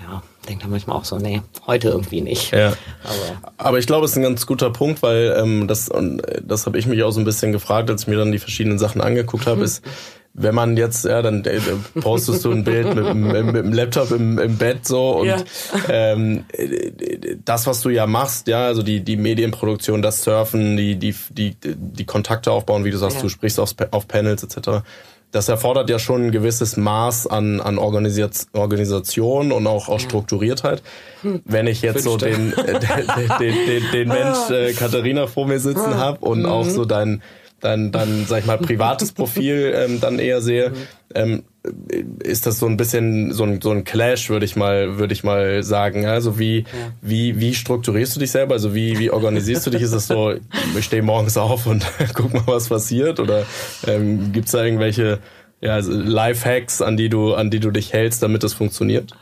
[0.00, 2.52] ja, denkt dann manchmal auch so, nee, heute irgendwie nicht.
[2.52, 2.74] Ja.
[3.02, 6.66] Aber, aber ich glaube, es ist ein ganz guter Punkt, weil ähm, das, und das
[6.66, 9.00] habe ich mich auch so ein bisschen gefragt, als ich mir dann die verschiedenen Sachen
[9.00, 9.82] angeguckt habe, ist,
[10.34, 11.60] wenn man jetzt, ja, dann äh,
[12.00, 15.36] postest du ein Bild mit, mit, mit dem Laptop im, im Bett so und ja.
[15.88, 16.44] ähm,
[17.44, 21.56] das, was du ja machst, ja, also die, die Medienproduktion, das Surfen, die, die, die,
[21.62, 23.22] die Kontakte aufbauen, wie du sagst, ja.
[23.22, 24.82] du sprichst auf, auf Panels etc.,
[25.30, 30.80] das erfordert ja schon ein gewisses Maß an, an Organisation und auch, auch Strukturiertheit.
[31.22, 31.42] Hm.
[31.44, 32.80] Wenn ich jetzt so den, den,
[33.40, 35.98] den, den, den Mensch äh, Katharina vor mir sitzen ah.
[35.98, 36.46] habe und mhm.
[36.46, 37.20] auch so dein
[37.64, 40.74] dein, dein, sag ich mal, privates Profil ähm, dann eher sehe, mhm.
[41.14, 41.42] ähm,
[42.22, 45.24] ist das so ein bisschen so ein, so ein Clash, würde ich mal, würde ich
[45.24, 46.04] mal sagen.
[46.06, 46.64] Also wie, ja.
[47.00, 48.54] wie, wie strukturierst du dich selber?
[48.54, 49.80] Also wie, wie organisierst du dich?
[49.80, 50.34] Ist das so,
[50.78, 53.18] ich stehe morgens auf und guck mal, was passiert?
[53.18, 53.46] Oder
[53.86, 55.20] ähm, gibt es da irgendwelche
[55.62, 59.14] ja, Lifehacks, an die du, an die du dich hältst, damit das funktioniert?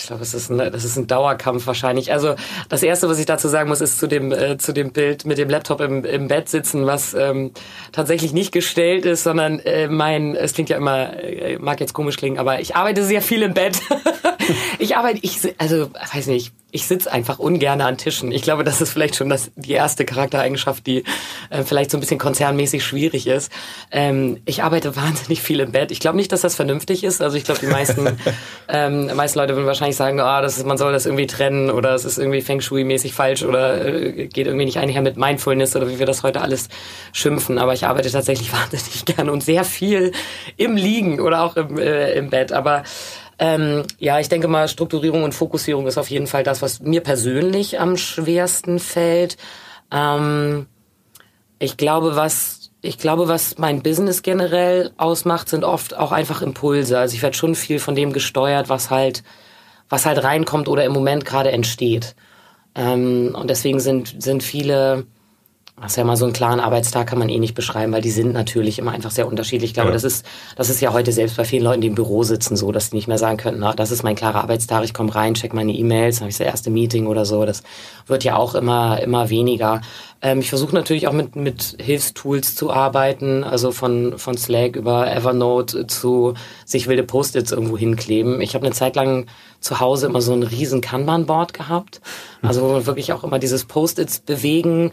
[0.00, 2.12] Ich glaube, das ist ein, das ist ein Dauerkampf wahrscheinlich.
[2.12, 2.36] Also
[2.68, 5.38] das erste, was ich dazu sagen muss, ist zu dem äh, zu dem Bild mit
[5.38, 7.50] dem Laptop im, im Bett sitzen, was ähm,
[7.90, 12.16] tatsächlich nicht gestellt ist, sondern äh, mein, es klingt ja immer, äh, mag jetzt komisch
[12.16, 13.80] klingen, aber ich arbeite sehr viel im Bett.
[14.78, 18.30] ich arbeite, ich also weiß nicht, ich sitze einfach ungern an Tischen.
[18.30, 21.02] Ich glaube, das ist vielleicht schon das, die erste Charaktereigenschaft, die
[21.48, 23.50] äh, vielleicht so ein bisschen konzernmäßig schwierig ist.
[23.90, 25.90] Ähm, ich arbeite wahnsinnig viel im Bett.
[25.90, 27.22] Ich glaube nicht, dass das vernünftig ist.
[27.22, 28.18] Also ich glaube, die meisten,
[28.68, 31.94] ähm, meisten Leute würden wahrscheinlich sagen, ah, das ist, man soll das irgendwie trennen oder
[31.94, 35.88] es ist irgendwie Feng Shui-mäßig falsch oder äh, geht irgendwie nicht einher mit Mindfulness oder
[35.88, 36.68] wie wir das heute alles
[37.12, 37.56] schimpfen.
[37.56, 40.12] Aber ich arbeite tatsächlich wahnsinnig gern und sehr viel
[40.58, 42.52] im Liegen oder auch im, äh, im Bett.
[42.52, 42.82] Aber
[43.38, 47.02] ähm, ja, ich denke mal, Strukturierung und Fokussierung ist auf jeden Fall das, was mir
[47.02, 49.36] persönlich am schwersten fällt.
[49.92, 50.66] Ähm,
[51.58, 56.98] ich glaube, was ich glaube, was mein Business generell ausmacht, sind oft auch einfach Impulse.
[56.98, 59.24] Also ich werde schon viel von dem gesteuert, was halt,
[59.88, 62.14] was halt reinkommt oder im Moment gerade entsteht.
[62.74, 65.06] Ähm, und deswegen sind, sind viele
[65.80, 68.10] das ist ja mal so einen klaren Arbeitstag kann man eh nicht beschreiben, weil die
[68.10, 69.70] sind natürlich immer einfach sehr unterschiedlich.
[69.70, 69.94] Ich glaube, ja.
[69.94, 72.72] das ist, das ist ja heute selbst bei vielen Leuten, die im Büro sitzen, so,
[72.72, 75.34] dass die nicht mehr sagen könnten, ach, das ist mein klarer Arbeitstag, ich komme rein,
[75.34, 77.44] check meine E-Mails, dann habe ich das erste Meeting oder so.
[77.44, 77.62] Das
[78.06, 79.80] wird ja auch immer, immer weniger.
[80.20, 85.10] Ähm, ich versuche natürlich auch mit, mit Hilfstools zu arbeiten, also von, von Slack über
[85.10, 88.40] Evernote zu sich wilde Post-its irgendwo hinkleben.
[88.40, 89.26] Ich habe eine Zeit lang
[89.60, 92.00] zu Hause immer so ein riesen Kanban-Board gehabt,
[92.42, 94.92] also wo man wirklich auch immer dieses Post-its bewegen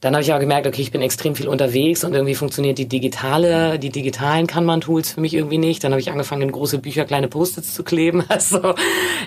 [0.00, 2.88] dann habe ich aber gemerkt, okay, ich bin extrem viel unterwegs und irgendwie funktioniert die
[2.88, 5.84] digitale, die digitalen Kanban-Tools für mich irgendwie nicht.
[5.84, 8.24] Dann habe ich angefangen, in große Bücher kleine Post-its zu kleben.
[8.40, 8.74] Also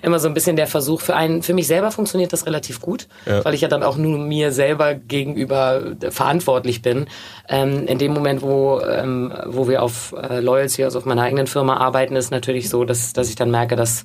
[0.01, 3.07] immer so ein bisschen der Versuch für einen, für mich selber funktioniert das relativ gut,
[3.27, 3.45] ja.
[3.45, 7.05] weil ich ja dann auch nur mir selber gegenüber verantwortlich bin.
[7.47, 11.45] Ähm, in dem Moment, wo, ähm, wo wir auf äh, Loyalty, also auf meiner eigenen
[11.45, 14.03] Firma arbeiten, ist natürlich so, dass, dass ich dann merke, dass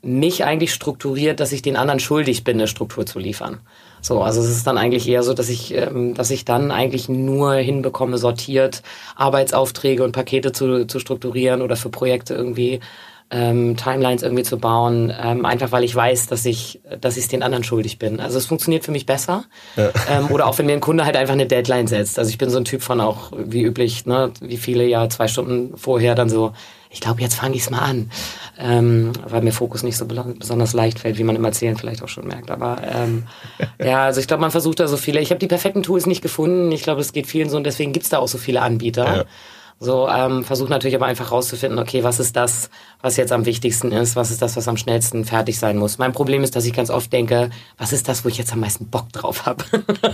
[0.00, 3.60] mich eigentlich strukturiert, dass ich den anderen schuldig bin, eine Struktur zu liefern.
[4.04, 7.08] So, also es ist dann eigentlich eher so, dass ich, ähm, dass ich dann eigentlich
[7.08, 8.82] nur hinbekomme, sortiert
[9.16, 12.80] Arbeitsaufträge und Pakete zu, zu strukturieren oder für Projekte irgendwie
[13.30, 17.28] ähm, Timelines irgendwie zu bauen, ähm, einfach weil ich weiß, dass ich, dass ich es
[17.28, 18.20] den anderen schuldig bin.
[18.20, 19.44] Also es funktioniert für mich besser.
[19.76, 19.90] Ja.
[20.10, 22.18] Ähm, oder auch wenn mir ein Kunde halt einfach eine Deadline setzt.
[22.18, 25.28] Also ich bin so ein Typ von auch, wie üblich, ne, wie viele ja zwei
[25.28, 26.52] Stunden vorher dann so,
[26.94, 28.10] ich glaube, jetzt fange ich es mal an.
[28.56, 32.08] Ähm, weil mir Fokus nicht so besonders leicht fällt, wie man im Erzählen vielleicht auch
[32.08, 32.52] schon merkt.
[32.52, 33.24] Aber ähm,
[33.84, 35.20] ja, also ich glaube, man versucht da so viele.
[35.20, 36.70] Ich habe die perfekten Tools nicht gefunden.
[36.70, 39.16] Ich glaube, es geht vielen so und deswegen gibt's da auch so viele Anbieter.
[39.16, 39.24] Ja.
[39.80, 42.70] So, ähm, versuche natürlich aber einfach rauszufinden, okay, was ist das,
[43.02, 45.98] was jetzt am wichtigsten ist, was ist das, was am schnellsten fertig sein muss.
[45.98, 48.60] Mein Problem ist, dass ich ganz oft denke, was ist das, wo ich jetzt am
[48.60, 49.64] meisten Bock drauf habe.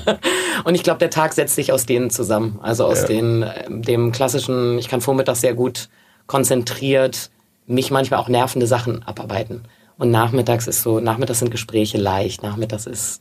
[0.64, 2.58] und ich glaube, der Tag setzt sich aus denen zusammen.
[2.62, 3.08] Also aus ja.
[3.08, 5.90] den, äh, dem klassischen, ich kann vormittags sehr gut
[6.30, 7.28] konzentriert
[7.66, 9.62] mich manchmal auch nervende Sachen abarbeiten.
[9.98, 13.20] Und nachmittags ist so, nachmittags sind Gespräche leicht, nachmittags ist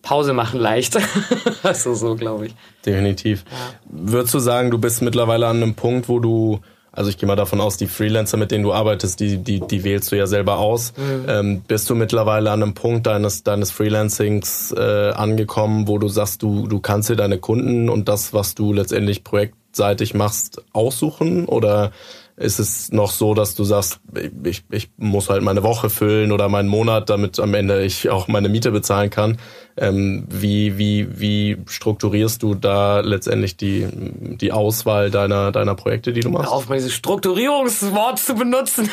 [0.00, 0.96] Pause machen leicht.
[1.64, 2.54] also so, glaube ich.
[2.86, 3.44] Definitiv.
[3.50, 3.56] Ja.
[3.90, 6.60] Würdest du sagen, du bist mittlerweile an einem Punkt, wo du,
[6.92, 9.82] also ich gehe mal davon aus, die Freelancer, mit denen du arbeitest, die, die, die
[9.82, 10.92] wählst du ja selber aus.
[10.96, 11.24] Mhm.
[11.26, 16.42] Ähm, bist du mittlerweile an einem Punkt deines, deines Freelancings äh, angekommen, wo du sagst,
[16.42, 19.24] du, du kannst dir deine Kunden und das, was du letztendlich
[19.70, 21.46] projektseitig machst, aussuchen?
[21.46, 21.92] Oder
[22.36, 24.00] ist es noch so, dass du sagst,
[24.44, 28.28] ich, ich muss halt meine Woche füllen oder meinen Monat, damit am Ende ich auch
[28.28, 29.38] meine Miete bezahlen kann.
[29.76, 36.20] Ähm, wie, wie, wie strukturierst du da letztendlich die, die Auswahl deiner, deiner Projekte, die
[36.20, 36.50] du machst?
[36.50, 38.88] Auf mal dieses Strukturierungswort zu benutzen.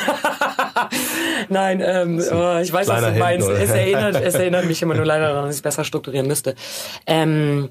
[1.48, 3.48] Nein, ähm, oh, ich weiß, was du meinst.
[3.48, 6.54] Es erinnert, es erinnert mich immer nur leider daran, dass ich es besser strukturieren müsste.
[7.06, 7.70] Ähm,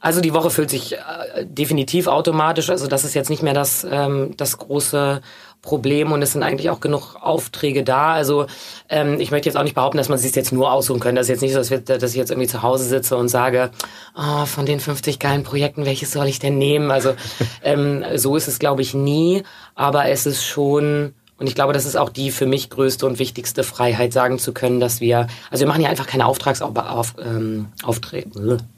[0.00, 0.98] also die Woche füllt sich äh,
[1.44, 2.70] definitiv automatisch.
[2.70, 5.20] Also das ist jetzt nicht mehr das, ähm, das große
[5.62, 8.14] Problem und es sind eigentlich auch genug Aufträge da.
[8.14, 8.46] Also
[8.88, 11.20] ähm, ich möchte jetzt auch nicht behaupten, dass man sich jetzt nur aussuchen könnte.
[11.20, 13.28] Das ist jetzt nicht so, dass, wir, dass ich jetzt irgendwie zu Hause sitze und
[13.28, 13.70] sage,
[14.16, 16.90] oh, von den 50 geilen Projekten, welches soll ich denn nehmen?
[16.90, 17.12] Also
[17.62, 19.42] ähm, so ist es, glaube ich, nie.
[19.74, 23.18] Aber es ist schon und ich glaube, das ist auch die für mich größte und
[23.18, 27.14] wichtigste Freiheit, sagen zu können, dass wir, also wir machen ja einfach keine Auftrags auf,
[27.18, 28.18] ähm, Auftra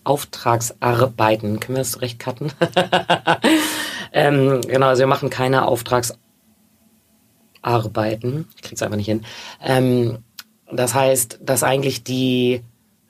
[0.05, 1.59] Auftragsarbeiten.
[1.59, 2.53] Können wir das recht cutten?
[4.13, 8.47] ähm, genau, also wir machen keine Auftragsarbeiten.
[8.55, 9.25] Ich krieg's einfach nicht hin.
[9.61, 10.19] Ähm,
[10.71, 12.63] das heißt, dass eigentlich die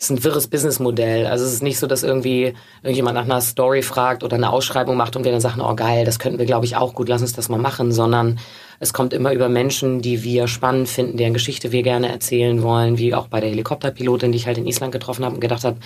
[0.03, 1.27] ist ein wirres Businessmodell.
[1.27, 4.97] Also es ist nicht so, dass irgendwie irgendjemand nach einer Story fragt oder eine Ausschreibung
[4.97, 7.23] macht und wir dann sagen, oh geil, das könnten wir, glaube ich, auch gut, lass
[7.23, 8.41] uns das mal machen, sondern
[8.81, 12.99] es kommt immer über Menschen, die wir spannend finden, deren Geschichte wir gerne erzählen wollen,
[12.99, 15.77] wie auch bei der Helikopterpilotin, die ich halt in Island getroffen habe und gedacht habe,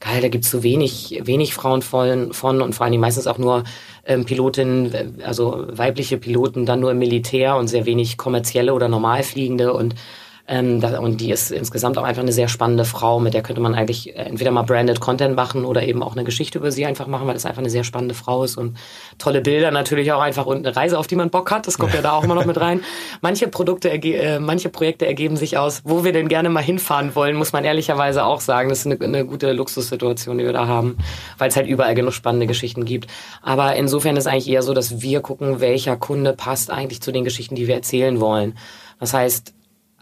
[0.00, 3.64] geil, da gibt's so wenig, wenig Frauen von, von und vor allem meistens auch nur
[4.06, 9.74] ähm, Pilotinnen, also weibliche Piloten, dann nur im Militär und sehr wenig kommerzielle oder Normalfliegende
[9.74, 9.94] und
[10.50, 13.60] ähm, da, und die ist insgesamt auch einfach eine sehr spannende Frau, mit der könnte
[13.60, 17.06] man eigentlich entweder mal branded Content machen oder eben auch eine Geschichte über sie einfach
[17.06, 18.78] machen, weil das einfach eine sehr spannende Frau ist und
[19.18, 21.66] tolle Bilder natürlich auch einfach und eine Reise, auf die man Bock hat.
[21.66, 22.80] Das kommt ja da auch immer noch mit rein.
[23.20, 27.36] Manche Produkte, äh, manche Projekte ergeben sich aus, wo wir denn gerne mal hinfahren wollen,
[27.36, 28.70] muss man ehrlicherweise auch sagen.
[28.70, 30.96] Das ist eine, eine gute Luxussituation, die wir da haben,
[31.36, 33.06] weil es halt überall genug spannende Geschichten gibt.
[33.42, 37.24] Aber insofern ist eigentlich eher so, dass wir gucken, welcher Kunde passt eigentlich zu den
[37.24, 38.56] Geschichten, die wir erzählen wollen.
[38.98, 39.52] Das heißt,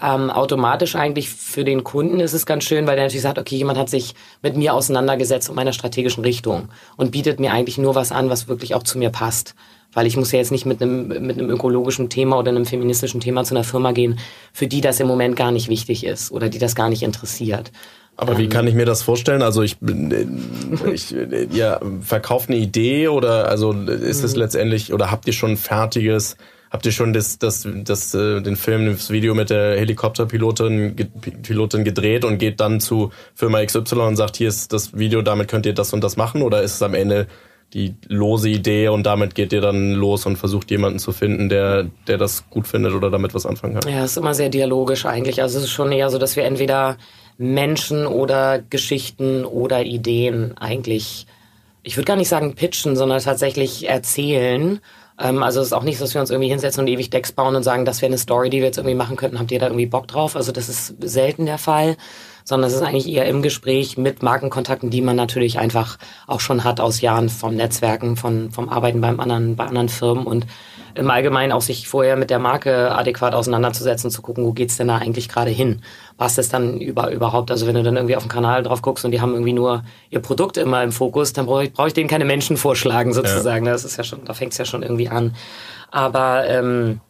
[0.03, 3.57] ähm, automatisch eigentlich für den Kunden ist es ganz schön, weil der natürlich sagt, okay,
[3.57, 7.95] jemand hat sich mit mir auseinandergesetzt um meiner strategischen Richtung und bietet mir eigentlich nur
[7.95, 9.55] was an, was wirklich auch zu mir passt.
[9.95, 13.21] Weil ich muss ja jetzt nicht mit einem, mit einem ökologischen Thema oder einem feministischen
[13.21, 14.19] Thema zu einer Firma gehen,
[14.53, 17.73] für die das im Moment gar nicht wichtig ist oder die das gar nicht interessiert.
[18.19, 19.41] Aber wie ähm, kann ich mir das vorstellen?
[19.41, 19.79] Also ich,
[20.93, 21.15] ich
[21.53, 24.41] ja, verkauft eine Idee oder also ist es mhm.
[24.41, 26.37] letztendlich oder habt ihr schon ein fertiges
[26.71, 30.97] Habt ihr schon das, das, das, äh, den Film, das Video mit der Helikopterpilotin
[31.43, 35.49] Pilotin gedreht und geht dann zu Firma XY und sagt, hier ist das Video, damit
[35.49, 36.43] könnt ihr das und das machen?
[36.43, 37.29] Oder ist es am Ende
[37.73, 41.87] die lose Idee und damit geht ihr dann los und versucht jemanden zu finden, der,
[42.07, 43.93] der das gut findet oder damit was anfangen kann?
[43.93, 45.43] Ja, es ist immer sehr dialogisch eigentlich.
[45.43, 46.97] Also es ist schon eher so, dass wir entweder
[47.39, 51.27] Menschen oder Geschichten oder Ideen eigentlich,
[51.83, 54.81] ich würde gar nicht sagen pitchen, sondern tatsächlich erzählen
[55.19, 57.57] ähm, also es ist auch nicht, dass wir uns irgendwie hinsetzen und ewig Decks bauen
[57.57, 59.39] und sagen, das wäre eine Story, die wir jetzt irgendwie machen könnten.
[59.39, 60.37] Habt ihr da irgendwie Bock drauf?
[60.37, 61.97] Also das ist selten der Fall,
[62.45, 66.65] sondern es ist eigentlich eher im Gespräch mit Markenkontakten, die man natürlich einfach auch schon
[66.65, 70.47] hat aus Jahren vom Netzwerken, von, vom Arbeiten beim anderen, bei anderen Firmen und
[70.97, 74.89] im Allgemeinen auch sich vorher mit der Marke adäquat auseinanderzusetzen, zu gucken, wo geht's denn
[74.89, 75.83] da eigentlich gerade hin?
[76.17, 77.51] Passt es dann über, überhaupt?
[77.51, 79.85] Also wenn du dann irgendwie auf den Kanal drauf guckst und die haben irgendwie nur
[80.11, 83.67] ihr Produkt immer im Fokus, dann brauche ich, brauch ich denen keine Menschen vorschlagen sozusagen.
[83.67, 83.73] Ja.
[83.73, 85.35] Das ist ja schon, da fängt's ja schon irgendwie an.
[85.91, 87.01] Aber ähm,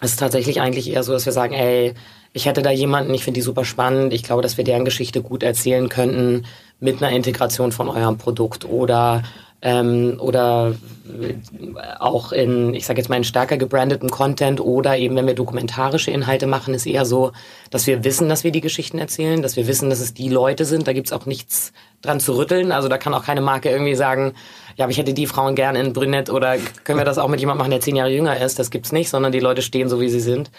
[0.00, 1.94] es ist tatsächlich eigentlich eher so, dass wir sagen, ey,
[2.32, 5.22] ich hätte da jemanden, ich finde die super spannend, ich glaube, dass wir deren Geschichte
[5.22, 6.44] gut erzählen könnten
[6.80, 9.22] mit einer Integration von eurem Produkt oder
[9.62, 10.74] ähm, oder
[11.98, 16.10] auch in, ich sage jetzt mal, in stärker gebrandeten Content oder eben, wenn wir dokumentarische
[16.10, 17.32] Inhalte machen, ist eher so,
[17.70, 20.64] dass wir wissen, dass wir die Geschichten erzählen, dass wir wissen, dass es die Leute
[20.64, 20.86] sind.
[20.86, 22.72] Da gibt's auch nichts dran zu rütteln.
[22.72, 24.34] Also da kann auch keine Marke irgendwie sagen,
[24.76, 27.40] ja, aber ich hätte die Frauen gerne in Brünett oder können wir das auch mit
[27.40, 28.58] jemandem machen, der zehn Jahre jünger ist.
[28.58, 30.50] Das gibt's nicht, sondern die Leute stehen so, wie sie sind.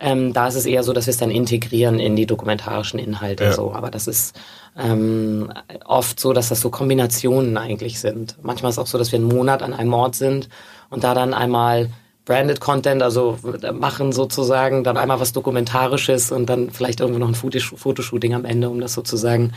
[0.00, 3.44] Ähm, da ist es eher so, dass wir es dann integrieren in die dokumentarischen Inhalte.
[3.44, 3.52] Ja.
[3.52, 3.72] So.
[3.72, 4.38] Aber das ist
[4.76, 5.52] ähm,
[5.84, 8.36] oft so, dass das so Kombinationen eigentlich sind.
[8.42, 10.48] Manchmal ist es auch so, dass wir einen Monat an einem Ort sind
[10.90, 11.90] und da dann einmal
[12.24, 13.38] Branded Content, also
[13.74, 18.70] machen sozusagen, dann einmal was Dokumentarisches und dann vielleicht irgendwo noch ein Fotoshooting am Ende,
[18.70, 19.52] um das sozusagen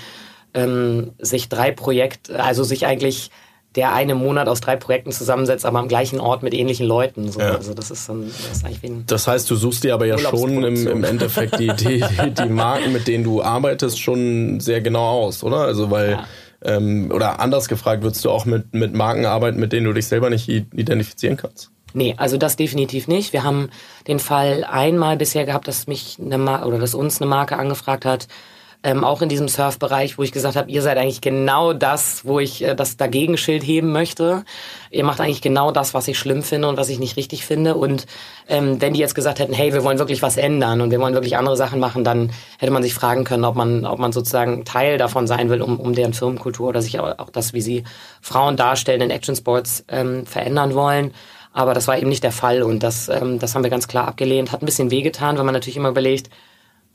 [0.53, 3.31] ähm, sich drei Projekte, also sich eigentlich
[3.75, 7.31] der eine Monat aus drei Projekten zusammensetzt, aber am gleichen Ort mit ähnlichen Leuten.
[7.31, 7.39] So.
[7.39, 7.55] Ja.
[7.55, 10.05] Also das ist dann das ist eigentlich wie ein Das heißt, du suchst dir aber
[10.05, 14.81] ja schon im, im Endeffekt die, die, die, Marken, mit denen du arbeitest, schon sehr
[14.81, 15.57] genau aus, oder?
[15.57, 16.25] Also weil ja.
[16.63, 20.07] ähm, oder anders gefragt, würdest du auch mit, mit Marken arbeiten, mit denen du dich
[20.07, 21.69] selber nicht identifizieren kannst?
[21.93, 23.33] Nee, also das definitiv nicht.
[23.33, 23.69] Wir haben
[24.07, 28.05] den Fall einmal bisher gehabt, dass mich eine Mar oder dass uns eine Marke angefragt
[28.05, 28.27] hat,
[28.83, 32.39] ähm, auch in diesem Surf-Bereich, wo ich gesagt habe, ihr seid eigentlich genau das, wo
[32.39, 34.45] ich äh, das Dagegenschild heben möchte.
[34.91, 37.75] Ihr macht eigentlich genau das, was ich schlimm finde und was ich nicht richtig finde.
[37.75, 38.05] Und
[38.47, 41.15] ähm, wenn die jetzt gesagt hätten, hey, wir wollen wirklich was ändern und wir wollen
[41.15, 44.63] wirklich andere Sachen machen, dann hätte man sich fragen können, ob man, ob man sozusagen
[44.63, 47.83] Teil davon sein will, um, um deren Firmenkultur oder sich auch, auch das, wie sie
[48.21, 51.13] Frauen darstellen in Action Sports ähm, verändern wollen.
[51.51, 54.07] Aber das war eben nicht der Fall und das, ähm, das haben wir ganz klar
[54.07, 54.51] abgelehnt.
[54.51, 56.29] Hat ein bisschen wehgetan, weil man natürlich immer überlegt,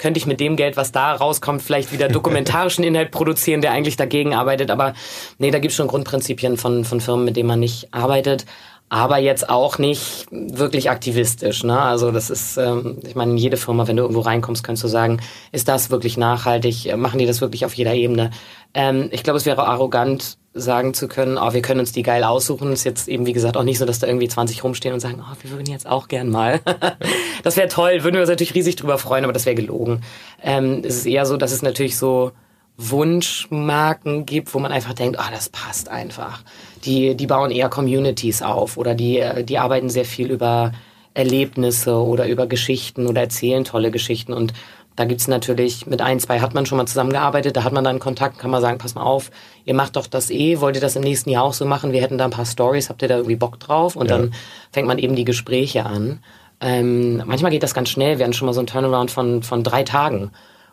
[0.02, 3.96] könnte ich mit dem Geld, was da rauskommt, vielleicht wieder dokumentarischen Inhalt produzieren, der eigentlich
[3.96, 4.72] dagegen arbeitet.
[4.72, 4.94] Aber
[5.38, 8.44] nee, da gibt es schon Grundprinzipien von, von Firmen, mit denen man nicht arbeitet.
[8.88, 11.62] Aber jetzt auch nicht wirklich aktivistisch.
[11.62, 11.80] Ne?
[11.80, 15.20] Also das ist, ähm, ich meine, jede Firma, wenn du irgendwo reinkommst, kannst du sagen,
[15.52, 16.94] ist das wirklich nachhaltig?
[16.96, 18.32] Machen die das wirklich auf jeder Ebene?
[18.74, 22.24] Ähm, ich glaube, es wäre arrogant, sagen zu können, oh, wir können uns die geil
[22.24, 22.72] aussuchen.
[22.72, 25.22] Ist jetzt eben, wie gesagt, auch nicht so, dass da irgendwie 20 rumstehen und sagen,
[25.22, 26.60] oh, wir würden jetzt auch gern mal.
[27.42, 30.02] das wäre toll, würden wir uns natürlich riesig drüber freuen, aber das wäre gelogen.
[30.42, 32.32] Ähm, es ist eher so, dass es natürlich so
[32.76, 36.42] Wunschmarken gibt, wo man einfach denkt, oh, das passt einfach.
[36.84, 40.72] Die, die bauen eher Communities auf oder die, die arbeiten sehr viel über
[41.14, 44.52] Erlebnisse oder über Geschichten oder erzählen tolle Geschichten und
[44.96, 47.98] Da gibt's natürlich, mit ein, zwei hat man schon mal zusammengearbeitet, da hat man dann
[47.98, 49.30] Kontakt, kann man sagen, pass mal auf,
[49.64, 51.92] ihr macht doch das eh, wollt ihr das im nächsten Jahr auch so machen?
[51.92, 53.96] Wir hätten da ein paar Stories, habt ihr da irgendwie Bock drauf?
[53.96, 54.18] Und ja.
[54.18, 54.34] dann
[54.70, 56.20] fängt man eben die Gespräche an.
[56.60, 59.64] Ähm, manchmal geht das ganz schnell, wir hatten schon mal so ein Turnaround von, von
[59.64, 60.30] drei Tagen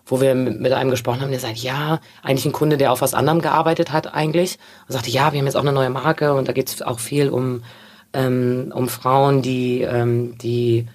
[0.10, 3.14] wo wir mit einem gesprochen haben, der sagt, ja, eigentlich ein Kunde, der auf was
[3.14, 4.58] anderem gearbeitet hat eigentlich.
[4.88, 7.00] Und sagte, ja, wir haben jetzt auch eine neue Marke und da geht es auch
[7.00, 7.64] viel um,
[8.14, 10.88] ähm, um Frauen, die, ähm, die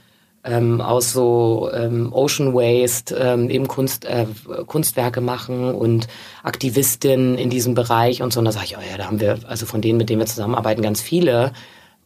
[0.45, 4.27] ähm, aus so ähm, Ocean Waste ähm, eben Kunst, äh,
[4.67, 6.07] Kunstwerke machen und
[6.43, 8.41] Aktivistinnen in diesem Bereich und so.
[8.41, 10.27] Und da sage ich, oh ja, da haben wir, also von denen, mit denen wir
[10.27, 11.53] zusammenarbeiten, ganz viele.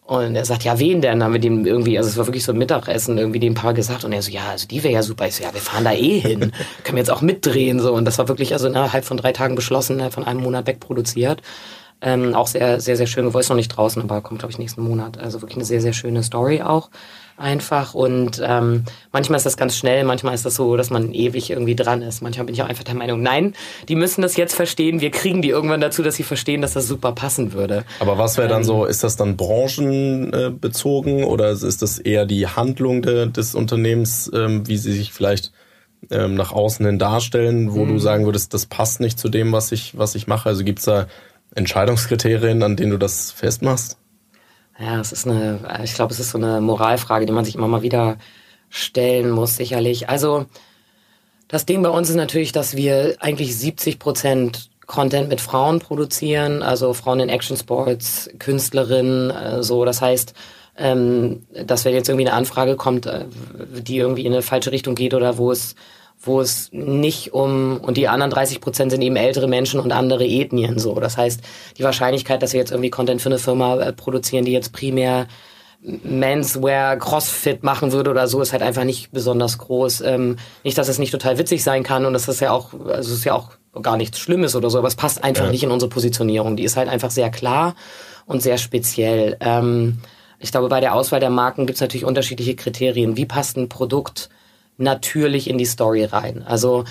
[0.08, 1.22] Und er sagt, ja, wen denn?
[1.22, 4.04] Haben wir dem irgendwie, also es war wirklich so ein Mittagessen, irgendwie dem Paar gesagt.
[4.04, 5.26] Und er so, ja, also die wäre ja super.
[5.26, 6.40] Ich so, ja, wir fahren da eh hin.
[6.84, 7.92] Können wir jetzt auch mitdrehen, so.
[7.92, 11.42] Und das war wirklich, also innerhalb von drei Tagen beschlossen, von einem Monat wegproduziert.
[12.00, 13.32] Ähm, auch sehr, sehr, sehr schön.
[13.34, 15.18] Wo ist noch nicht draußen, aber kommt, glaube ich, nächsten Monat.
[15.18, 16.90] Also wirklich eine sehr, sehr schöne Story auch
[17.38, 17.94] einfach.
[17.94, 21.76] Und ähm, manchmal ist das ganz schnell, manchmal ist das so, dass man ewig irgendwie
[21.76, 22.20] dran ist.
[22.20, 23.54] Manchmal bin ich auch einfach der Meinung, nein,
[23.88, 25.00] die müssen das jetzt verstehen.
[25.00, 27.84] Wir kriegen die irgendwann dazu, dass sie verstehen, dass das super passen würde.
[28.00, 32.46] Aber was wäre dann so, ähm, ist das dann branchenbezogen oder ist das eher die
[32.46, 35.52] Handlung de, des Unternehmens, ähm, wie sie sich vielleicht
[36.10, 37.94] ähm, nach außen hin darstellen, wo mhm.
[37.94, 40.48] du sagen würdest, das passt nicht zu dem, was ich, was ich mache?
[40.48, 41.06] Also gibt's da
[41.54, 43.98] Entscheidungskriterien, an denen du das festmachst?
[44.78, 47.68] Ja, es ist eine, ich glaube, es ist so eine Moralfrage, die man sich immer
[47.68, 48.16] mal wieder
[48.70, 50.08] stellen muss, sicherlich.
[50.08, 50.46] Also,
[51.48, 56.62] das Ding bei uns ist natürlich, dass wir eigentlich 70 Prozent Content mit Frauen produzieren,
[56.62, 59.84] also Frauen in Action Sports, Künstlerinnen, äh, so.
[59.84, 60.32] Das heißt,
[60.78, 63.26] ähm, dass wenn jetzt irgendwie eine Anfrage kommt, äh,
[63.80, 65.74] die irgendwie in eine falsche Richtung geht oder wo es
[66.20, 70.26] wo es nicht um, und die anderen 30 Prozent sind eben ältere Menschen und andere
[70.26, 70.94] Ethnien so.
[70.98, 71.40] Das heißt,
[71.76, 75.28] die Wahrscheinlichkeit, dass wir jetzt irgendwie Content für eine Firma äh, produzieren, die jetzt primär
[75.80, 80.00] Menswear, Crossfit machen würde oder so, ist halt einfach nicht besonders groß.
[80.00, 83.12] Ähm, nicht, dass es nicht total witzig sein kann und das ist ja auch, also
[83.12, 85.50] es ist ja auch gar nichts Schlimmes oder so, aber es passt einfach ja.
[85.52, 86.56] nicht in unsere Positionierung.
[86.56, 87.76] Die ist halt einfach sehr klar
[88.26, 89.36] und sehr speziell.
[89.38, 89.98] Ähm,
[90.40, 93.16] ich glaube, bei der Auswahl der Marken gibt es natürlich unterschiedliche Kriterien.
[93.16, 94.30] Wie passt ein Produkt
[94.78, 96.42] natürlich in die Story rein.
[96.46, 96.84] Also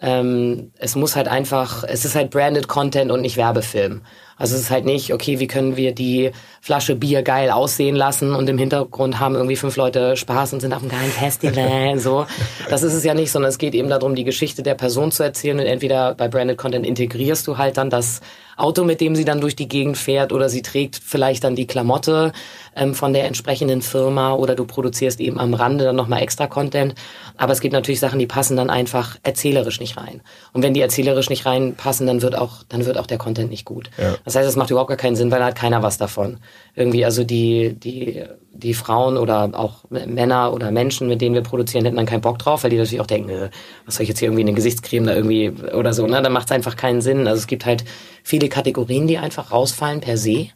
[0.00, 4.02] ähm, es muss halt einfach, es ist halt branded Content und nicht Werbefilm.
[4.36, 8.34] Also es ist halt nicht, okay, wie können wir die Flasche Bier geil aussehen lassen
[8.34, 11.98] und im Hintergrund haben irgendwie fünf Leute Spaß und sind auf einem geilen Festival.
[11.98, 12.26] so,
[12.68, 15.22] das ist es ja nicht, sondern es geht eben darum, die Geschichte der Person zu
[15.22, 18.20] erzählen und entweder bei branded Content integrierst du halt dann das
[18.56, 21.66] Auto, mit dem sie dann durch die Gegend fährt oder sie trägt vielleicht dann die
[21.66, 22.32] Klamotte
[22.76, 26.94] ähm, von der entsprechenden Firma oder du produzierst eben am Rande dann nochmal extra Content.
[27.36, 30.20] Aber es gibt natürlich Sachen, die passen dann einfach erzählerisch nicht rein.
[30.52, 33.64] Und wenn die erzählerisch nicht reinpassen, dann wird auch, dann wird auch der Content nicht
[33.64, 33.90] gut.
[33.98, 34.14] Ja.
[34.24, 36.38] Das heißt, es macht überhaupt gar keinen Sinn, weil da hat keiner was davon.
[36.74, 41.84] Irgendwie, also die, die, die Frauen oder auch Männer oder Menschen, mit denen wir produzieren,
[41.84, 43.50] hätten dann keinen Bock drauf, weil die natürlich auch denken, äh,
[43.84, 46.22] was soll ich jetzt hier irgendwie in den Gesichtscreme da irgendwie oder so, ne?
[46.22, 47.26] Dann macht es einfach keinen Sinn.
[47.26, 47.84] Also es gibt halt
[48.24, 50.48] viele Kategorien, die einfach rausfallen per se,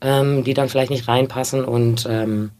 [0.00, 2.52] ähm, die dann vielleicht nicht reinpassen und ähm,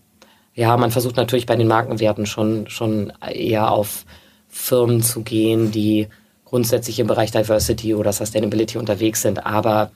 [0.55, 4.07] ja, man versucht natürlich bei den Markenwerten schon, schon eher auf
[4.49, 6.09] Firmen zu gehen, die
[6.47, 9.93] grundsätzlich im Bereich Diversity oder Sustainability unterwegs sind, aber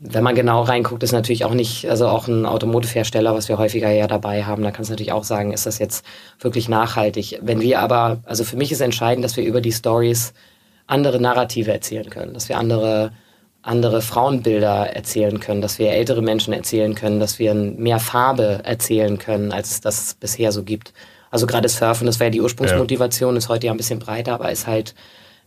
[0.00, 3.90] wenn man genau reinguckt, ist natürlich auch nicht, also auch ein Automotive-Hersteller, was wir häufiger
[3.90, 6.04] ja dabei haben, da kannst du natürlich auch sagen, ist das jetzt
[6.38, 7.40] wirklich nachhaltig.
[7.42, 10.34] Wenn wir aber, also für mich ist entscheidend, dass wir über die Stories
[10.86, 13.12] andere Narrative erzählen können, dass wir andere,
[13.68, 19.18] andere Frauenbilder erzählen können, dass wir ältere Menschen erzählen können, dass wir mehr Farbe erzählen
[19.18, 20.92] können, als es das bisher so gibt.
[21.30, 24.66] Also gerade Surfen, das wäre die Ursprungsmotivation, ist heute ja ein bisschen breiter, aber ist
[24.66, 24.94] halt,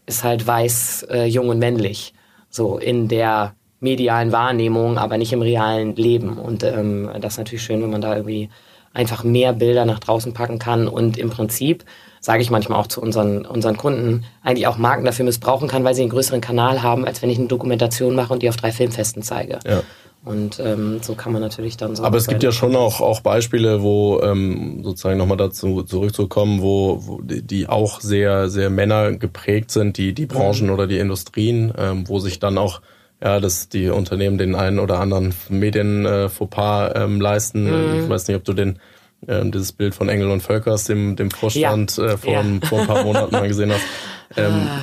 [0.05, 2.13] ist halt weiß, äh, jung und männlich.
[2.49, 6.38] So in der medialen Wahrnehmung, aber nicht im realen Leben.
[6.38, 8.49] Und ähm, das ist natürlich schön, wenn man da irgendwie
[8.93, 11.86] einfach mehr Bilder nach draußen packen kann und im Prinzip
[12.19, 15.95] sage ich manchmal auch zu unseren, unseren Kunden, eigentlich auch Marken dafür missbrauchen kann, weil
[15.95, 18.71] sie einen größeren Kanal haben, als wenn ich eine Dokumentation mache und die auf drei
[18.71, 19.60] Filmfesten zeige.
[19.67, 19.82] Ja.
[20.23, 22.04] Und ähm, so kann man natürlich dann so.
[22.04, 26.99] Aber es gibt ja schon auch, auch Beispiele, wo ähm, sozusagen nochmal dazu zurückzukommen, wo,
[27.08, 30.73] wo die auch sehr, sehr Männer geprägt sind, die, die Branchen mhm.
[30.73, 32.82] oder die Industrien, ähm, wo sich dann auch
[33.22, 37.65] ja, dass die Unternehmen den einen oder anderen Medien-Fauxpas äh, ähm, leisten.
[37.65, 38.03] Mhm.
[38.03, 38.80] Ich weiß nicht, ob du den
[39.28, 42.05] ähm, dieses Bild von Engel und Völkers, dem, dem Vorstand, ja.
[42.05, 42.43] äh, vor, ja.
[42.63, 43.84] vor ein paar Monaten mal gesehen hast.
[44.38, 44.82] Ähm, ah.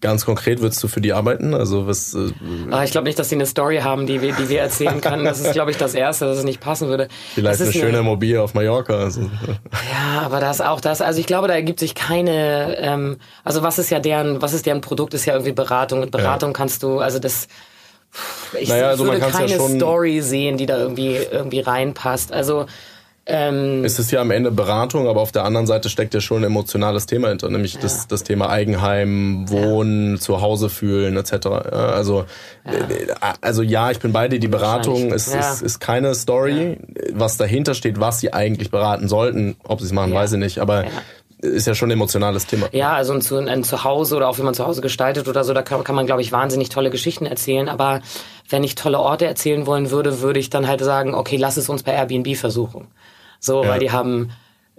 [0.00, 1.54] Ganz konkret würdest du für die arbeiten?
[1.54, 2.14] Also was?
[2.14, 2.30] Äh,
[2.70, 5.24] ah, ich glaube nicht, dass sie eine Story haben, die wir, die wir erzählen können.
[5.24, 7.08] Das ist, glaube ich, das Erste, dass es nicht passen würde.
[7.34, 8.94] Vielleicht eine schöne Immobilie auf Mallorca.
[8.94, 9.22] Also.
[9.22, 11.00] Ja, aber das auch das.
[11.00, 12.76] Also ich glaube, da ergibt sich keine.
[12.78, 15.14] Ähm, also was ist ja deren, was ist deren Produkt?
[15.14, 16.02] Ist ja irgendwie Beratung.
[16.02, 16.54] Und Beratung ja.
[16.54, 17.48] kannst du, also das.
[18.58, 22.32] Ich, naja, also würde keine ja Story sehen, die da irgendwie irgendwie reinpasst.
[22.32, 22.66] Also
[23.30, 26.38] Ähm, es ist ja am Ende Beratung, aber auf der anderen Seite steckt ja schon
[26.38, 27.80] ein emotionales Thema hinter, nämlich ja.
[27.82, 30.20] das, das Thema Eigenheim, Wohnen, ja.
[30.20, 31.46] zu Hause fühlen etc.
[31.46, 32.24] Also,
[32.64, 32.72] ja.
[32.72, 34.38] Äh, also ja, ich bin bei dir.
[34.38, 36.78] Die Beratung ist, ist, ist keine Story.
[37.12, 40.60] Was dahinter steht, was sie eigentlich beraten sollten, ob sie es machen, weiß ich nicht.
[40.60, 40.86] Aber
[41.40, 42.68] ist ja schon ein emotionales Thema.
[42.72, 45.52] Ja, also ein, ein, ein Zuhause oder auch wenn man zu Hause gestaltet oder so,
[45.52, 47.68] da kann, kann man, glaube ich, wahnsinnig tolle Geschichten erzählen.
[47.68, 48.00] Aber
[48.48, 51.68] wenn ich tolle Orte erzählen wollen würde, würde ich dann halt sagen, okay, lass es
[51.68, 52.88] uns bei Airbnb versuchen.
[53.40, 53.70] So, ja.
[53.70, 54.30] weil die haben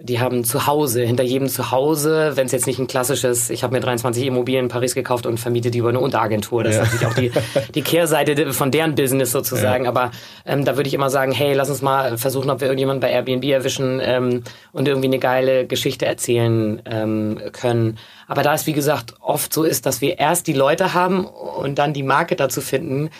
[0.02, 3.74] die haben zu Hause, hinter jedem Zuhause, wenn es jetzt nicht ein klassisches, ich habe
[3.74, 6.64] mir 23 Immobilien in Paris gekauft und vermiete die über eine Unteragentur.
[6.64, 6.82] Das ja.
[6.82, 9.84] ist natürlich auch die, die Kehrseite von deren Business sozusagen.
[9.84, 9.90] Ja.
[9.90, 10.10] Aber
[10.46, 13.10] ähm, da würde ich immer sagen, hey, lass uns mal versuchen, ob wir irgendjemanden bei
[13.10, 14.42] Airbnb erwischen ähm,
[14.72, 17.98] und irgendwie eine geile Geschichte erzählen ähm, können.
[18.26, 21.78] Aber da es, wie gesagt, oft so ist, dass wir erst die Leute haben und
[21.78, 23.10] dann die Marke dazu finden,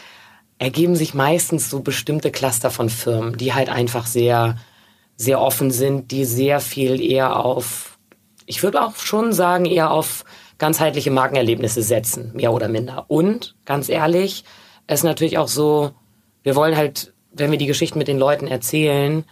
[0.59, 4.57] ergeben sich meistens so bestimmte Cluster von Firmen, die halt einfach sehr
[5.21, 7.99] sehr offen sind, die sehr viel eher auf,
[8.47, 10.25] ich würde auch schon sagen, eher auf
[10.57, 13.05] ganzheitliche Markenerlebnisse setzen, mehr oder minder.
[13.09, 14.45] Und ganz ehrlich,
[14.87, 15.91] es ist natürlich auch so,
[16.43, 19.25] wir wollen halt, wenn wir die Geschichten mit den Leuten erzählen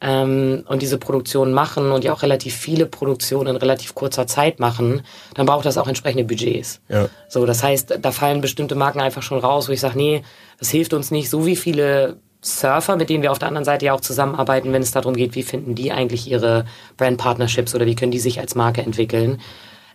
[0.00, 4.58] ähm, und diese Produktion machen und ja auch relativ viele Produktionen in relativ kurzer Zeit
[4.58, 5.02] machen,
[5.34, 6.80] dann braucht das auch entsprechende Budgets.
[6.88, 7.08] Ja.
[7.28, 10.22] So, das heißt, da fallen bestimmte Marken einfach schon raus, wo ich sage, nee,
[10.58, 13.86] das hilft uns nicht, so wie viele Surfer, mit denen wir auf der anderen Seite
[13.86, 16.66] ja auch zusammenarbeiten, wenn es darum geht, wie finden die eigentlich ihre
[16.96, 19.40] Brand Partnerships oder wie können die sich als Marke entwickeln.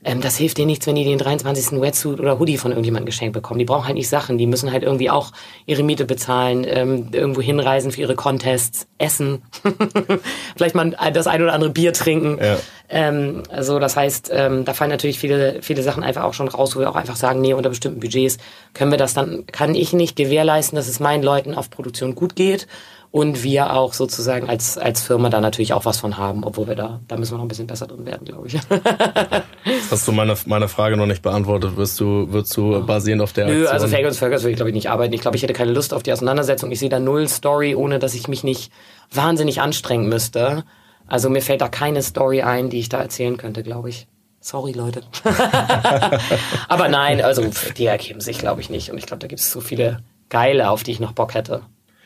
[0.04, 1.80] Ähm, das hilft denen nichts, wenn die den 23.
[1.82, 3.60] Wetsuit oder Hoodie von irgendjemandem geschenkt bekommen.
[3.60, 4.38] Die brauchen halt nicht Sachen.
[4.38, 5.32] Die müssen halt irgendwie auch
[5.66, 9.41] ihre Miete bezahlen, ähm, irgendwo hinreisen für ihre Contests, essen,
[10.56, 12.38] vielleicht mal das ein oder andere Bier trinken.
[12.41, 12.58] Ja.
[12.89, 16.76] Ähm, also das heißt, ähm, da fallen natürlich viele, viele Sachen einfach auch schon raus,
[16.76, 18.38] wo wir auch einfach sagen, nee, unter bestimmten Budgets
[18.74, 22.36] können wir das dann, kann ich nicht gewährleisten, dass es meinen Leuten auf Produktion gut
[22.36, 22.68] geht
[23.14, 26.74] und wir auch sozusagen als, als Firma da natürlich auch was von haben, obwohl wir
[26.74, 28.57] da, da müssen wir noch ein bisschen besser drin werden, glaube ich.
[29.91, 31.78] Hast du meine, meine Frage noch nicht beantwortet?
[31.78, 34.72] Wirst du, wirst du basierend auf der Nö, also Fake und Völkers würde ich glaube
[34.72, 35.14] ich nicht arbeiten.
[35.14, 36.72] Ich glaube, ich hätte keine Lust auf die Auseinandersetzung.
[36.72, 38.72] Ich sehe da null Story, ohne dass ich mich nicht
[39.11, 40.64] wahnsinnig anstrengen müsste.
[41.05, 44.07] Also mir fällt da keine Story ein, die ich da erzählen könnte, glaube ich.
[44.39, 45.03] Sorry, Leute.
[46.68, 47.45] Aber nein, also
[47.78, 48.89] die ergeben sich, glaube ich, nicht.
[48.89, 49.99] Und ich glaube, da gibt es so viele
[50.30, 51.61] geile, auf die ich noch Bock hätte.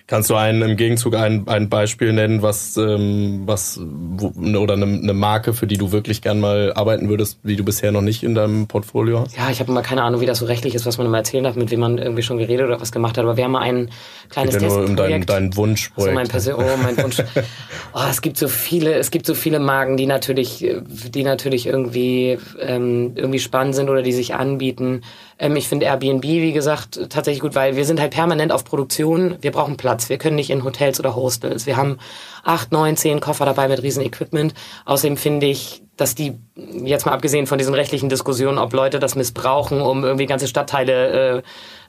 [0.10, 4.86] Kannst du einen im Gegenzug ein, ein Beispiel nennen, was, ähm, was wo, oder eine,
[4.86, 8.24] eine Marke, für die du wirklich gern mal arbeiten würdest, die du bisher noch nicht
[8.24, 9.36] in deinem Portfolio hast?
[9.36, 11.43] Ja, ich habe mal keine Ahnung, wie das so rechtlich ist, was man immer erzählen
[11.43, 13.26] darf, mit wem man irgendwie schon geredet oder was gemacht hat.
[13.26, 13.89] Aber wir haben mal ein
[14.30, 16.08] kleines Geht ja nur um dein, dein Wunschprojekt.
[16.08, 17.22] Also mein Persön oh, mein Wunsch.
[17.93, 22.38] oh, es gibt so viele, es gibt so viele Marken, die natürlich, die natürlich irgendwie
[22.62, 25.01] ähm, irgendwie spannend sind oder die sich anbieten.
[25.40, 29.38] Ähm, ich finde Airbnb, wie gesagt, tatsächlich gut, weil wir sind halt permanent auf Produktion.
[29.42, 30.10] Wir brauchen Platz.
[30.10, 31.66] Wir können nicht in Hotels oder Hostels.
[31.66, 32.00] Wir haben
[32.44, 34.54] acht, neun, zehn Koffer dabei mit riesen Equipment.
[34.86, 39.16] Außerdem finde ich, dass die, jetzt mal abgesehen von diesen rechtlichen Diskussionen, ob Leute das
[39.16, 41.42] missbrauchen, um irgendwie ganze Stadtteile äh,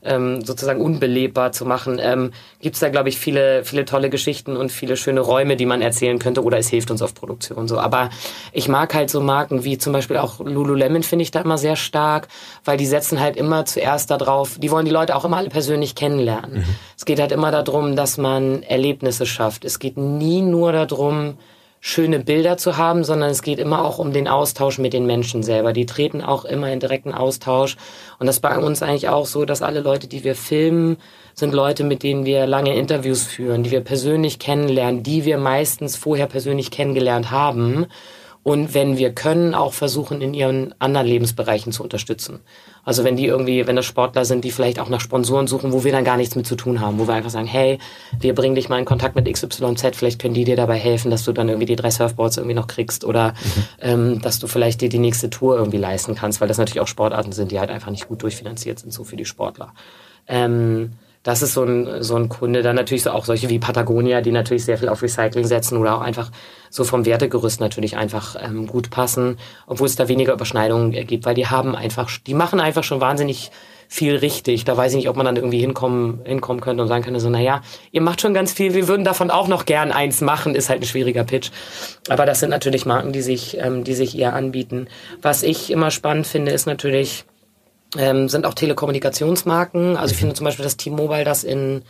[0.03, 4.57] ähm, sozusagen unbelebbar zu machen, ähm, gibt es da, glaube ich, viele, viele tolle Geschichten
[4.57, 7.79] und viele schöne Räume, die man erzählen könnte oder es hilft uns auf Produktion so.
[7.79, 8.11] Aber
[8.53, 11.77] ich mag halt so Marken wie zum Beispiel auch Lululemon finde ich da immer sehr
[11.77, 12.29] stark,
[12.65, 15.95] weil die setzen halt immer zuerst darauf, die wollen die Leute auch immer alle persönlich
[15.95, 16.59] kennenlernen.
[16.59, 16.65] Mhm.
[16.97, 19.65] Es geht halt immer darum, dass man Erlebnisse schafft.
[19.65, 21.39] Es geht nie nur darum,
[21.81, 25.43] schöne Bilder zu haben, sondern es geht immer auch um den Austausch mit den Menschen
[25.43, 25.73] selber.
[25.73, 27.77] Die treten auch immer in direkten Austausch.
[28.19, 30.97] Und das bei uns eigentlich auch so, dass alle Leute, die wir filmen,
[31.35, 35.97] sind Leute, mit denen wir lange Interviews führen, die wir persönlich kennenlernen, die wir meistens
[35.97, 37.87] vorher persönlich kennengelernt haben
[38.49, 42.41] und wenn wir können, auch versuchen, in ihren anderen Lebensbereichen zu unterstützen.
[42.83, 45.85] Also wenn die irgendwie, wenn das Sportler sind, die vielleicht auch nach Sponsoren suchen, wo
[45.85, 47.79] wir dann gar nichts mit zu tun haben, wo wir einfach sagen, hey,
[48.19, 51.25] wir bringen dich mal in Kontakt mit XYZ, vielleicht können die dir dabei helfen, dass
[51.25, 53.65] du dann irgendwie die drei Surfboards irgendwie noch kriegst oder mhm.
[53.83, 56.89] ähm, dass du vielleicht dir die nächste Tour irgendwie leisten kannst, weil das natürlich auch
[56.89, 59.75] Sportarten sind, die halt einfach nicht gut durchfinanziert sind, so für die Sportler.
[60.27, 60.93] Ähm,
[61.29, 62.63] das ist so ein, so ein Kunde.
[62.63, 65.97] Dann natürlich so auch solche wie Patagonia, die natürlich sehr viel auf Recycling setzen oder
[65.97, 66.31] auch einfach
[66.71, 71.35] so vom Wertegerüst natürlich einfach ähm, gut passen, obwohl es da weniger Überschneidungen gibt, weil
[71.35, 73.51] die haben einfach, die machen einfach schon wahnsinnig
[73.89, 74.65] viel richtig.
[74.65, 77.29] Da weiß ich nicht, ob man dann irgendwie hinkommen, hinkommen könnte und sagen könnte, so,
[77.29, 77.61] naja,
[77.93, 80.81] ihr macht schon ganz viel, wir würden davon auch noch gern eins machen, ist halt
[80.81, 81.51] ein schwieriger Pitch.
[82.09, 84.89] Aber das sind natürlich Marken, die sich, ähm, die sich eher anbieten.
[85.21, 87.27] Was ich immer spannend finde, ist natürlich,
[87.97, 89.97] ähm, sind auch Telekommunikationsmarken.
[89.97, 91.83] Also ich finde zum Beispiel, dass T-Mobile das in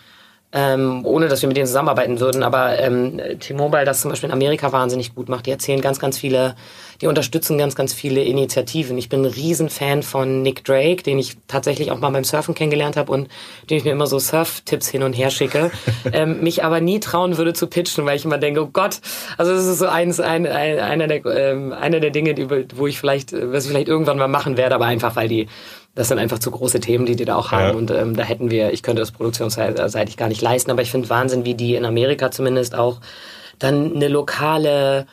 [0.51, 2.43] ähm, ohne dass wir mit denen zusammenarbeiten würden.
[2.43, 5.45] Aber ähm, T-Mobile das zum Beispiel in Amerika wahnsinnig gut macht.
[5.45, 6.57] Die erzählen ganz, ganz viele,
[7.03, 8.97] die unterstützen ganz, ganz viele Initiativen.
[8.97, 12.97] Ich bin ein Riesenfan von Nick Drake, den ich tatsächlich auch mal beim Surfen kennengelernt
[12.97, 13.29] habe und
[13.69, 15.71] den ich mir immer so Surf-Tipps hin und her schicke.
[16.13, 19.01] ähm, mich aber nie trauen würde zu pitchen, weil ich immer denke, oh Gott,
[19.37, 22.87] also das ist so eins, ein, ein, einer, der, ähm, einer der Dinge, die, wo
[22.87, 25.47] ich vielleicht, was ich vielleicht irgendwann mal machen werde, aber einfach weil die
[25.99, 27.71] das sind einfach zu große Themen, die die da auch haben.
[27.71, 27.75] Ja.
[27.75, 31.11] Und ähm, da hätten wir, ich könnte das produktionsseitig gar nicht leisten, aber ich finde
[31.11, 33.01] Wahnsinn, wie die in Amerika zumindest auch
[33.59, 35.07] dann eine lokale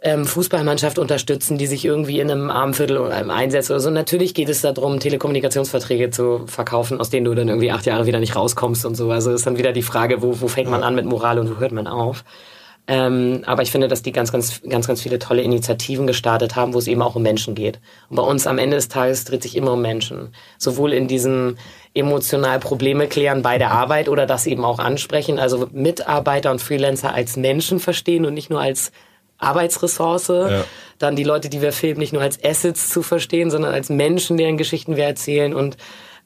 [0.00, 3.90] ähm, Fußballmannschaft unterstützen, die sich irgendwie in einem Armviertel oder einem einsetzt oder so.
[3.90, 8.20] Natürlich geht es darum, Telekommunikationsverträge zu verkaufen, aus denen du dann irgendwie acht Jahre wieder
[8.20, 9.10] nicht rauskommst und so.
[9.10, 11.58] Also ist dann wieder die Frage, wo, wo fängt man an mit Moral und wo
[11.58, 12.22] hört man auf?
[12.90, 16.72] Ähm, aber ich finde, dass die ganz, ganz, ganz, ganz viele tolle Initiativen gestartet haben,
[16.72, 17.80] wo es eben auch um Menschen geht.
[18.08, 20.32] Und bei uns am Ende des Tages dreht sich immer um Menschen.
[20.56, 21.58] Sowohl in diesem
[21.92, 25.38] emotional Probleme klären bei der Arbeit oder das eben auch ansprechen.
[25.38, 28.90] Also Mitarbeiter und Freelancer als Menschen verstehen und nicht nur als
[29.36, 30.28] Arbeitsressource.
[30.28, 30.64] Ja.
[30.98, 34.38] Dann die Leute, die wir filmen, nicht nur als Assets zu verstehen, sondern als Menschen,
[34.38, 35.76] deren Geschichten wir erzählen und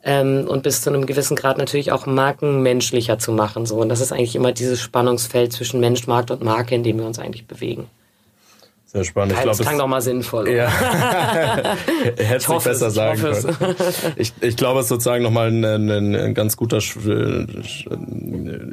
[0.04, 3.66] ähm, und bis zu einem gewissen Grad natürlich auch Marken menschlicher zu machen.
[3.66, 3.76] So.
[3.76, 7.06] Und das ist eigentlich immer dieses Spannungsfeld zwischen Mensch, Markt und Marke, in dem wir
[7.06, 7.88] uns eigentlich bewegen.
[8.92, 9.32] Sehr spannend.
[9.32, 10.50] Ich glaube, das klang doch mal sinnvoll.
[10.50, 10.68] Ja.
[12.18, 13.56] Hätte nicht besser es, sagen können.
[14.16, 17.46] Ich, ich glaube, es ist sozusagen nochmal ein, ein, ein ganz guter äh,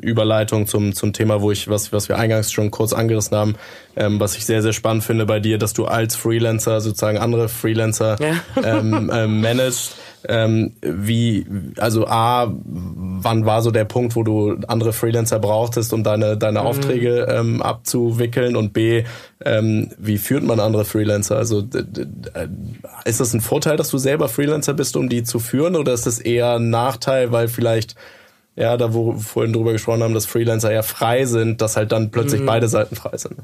[0.02, 3.56] Überleitung zum, zum Thema, wo ich, was, was wir eingangs schon kurz angerissen haben,
[3.96, 7.48] ähm, was ich sehr, sehr spannend finde bei dir, dass du als Freelancer sozusagen andere
[7.48, 8.34] Freelancer ja.
[8.62, 9.96] ähm, ähm, managst
[10.28, 11.46] ähm, wie,
[11.78, 16.62] also A, wann war so der Punkt, wo du andere Freelancer brauchtest, um deine, deine
[16.62, 16.66] mhm.
[16.66, 19.04] Aufträge ähm, abzuwickeln und B,
[19.46, 21.38] ähm, wie führt man andere Freelancer?
[21.38, 21.64] Also
[23.06, 26.06] ist das ein Vorteil, dass du selber Freelancer bist, um die zu führen oder ist
[26.06, 27.96] das eher ein Nachteil, weil vielleicht
[28.56, 31.94] ja, da wo wir vorhin drüber gesprochen haben, dass Freelancer ja frei sind, dass halt
[31.94, 32.46] dann plötzlich mhm.
[32.46, 33.36] beide Seiten frei sind.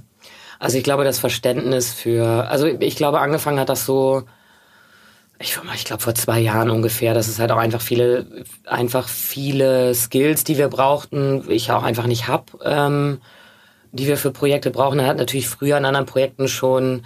[0.60, 4.24] Also ich glaube, das Verständnis für, also ich glaube, angefangen hat das so
[5.40, 9.94] ich, ich glaube vor zwei Jahren ungefähr, dass es halt auch einfach viele, einfach viele
[9.94, 13.20] Skills, die wir brauchten, ich auch einfach nicht hab, ähm,
[13.92, 15.00] die wir für Projekte brauchen.
[15.00, 17.06] Er hat natürlich früher in anderen Projekten schon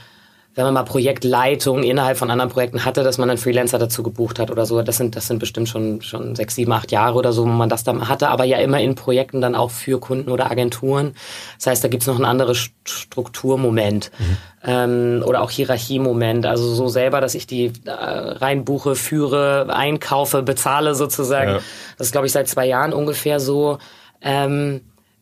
[0.59, 4.39] wenn man mal Projektleitung innerhalb von anderen Projekten hatte, dass man einen Freelancer dazu gebucht
[4.39, 4.81] hat oder so.
[4.81, 7.69] Das sind, das sind bestimmt schon, schon sechs, sieben, acht Jahre oder so, wo man
[7.69, 11.13] das dann hatte, aber ja immer in Projekten dann auch für Kunden oder Agenturen.
[11.57, 14.37] Das heißt, da gibt's noch ein anderes Strukturmoment mhm.
[14.65, 16.45] ähm, oder auch Hierarchiemoment.
[16.45, 21.51] Also so selber, dass ich die äh, reinbuche, führe, einkaufe, bezahle sozusagen.
[21.51, 21.59] Ja.
[21.97, 23.77] Das ist, glaube ich, seit zwei Jahren ungefähr so.
[24.21, 24.81] Ähm,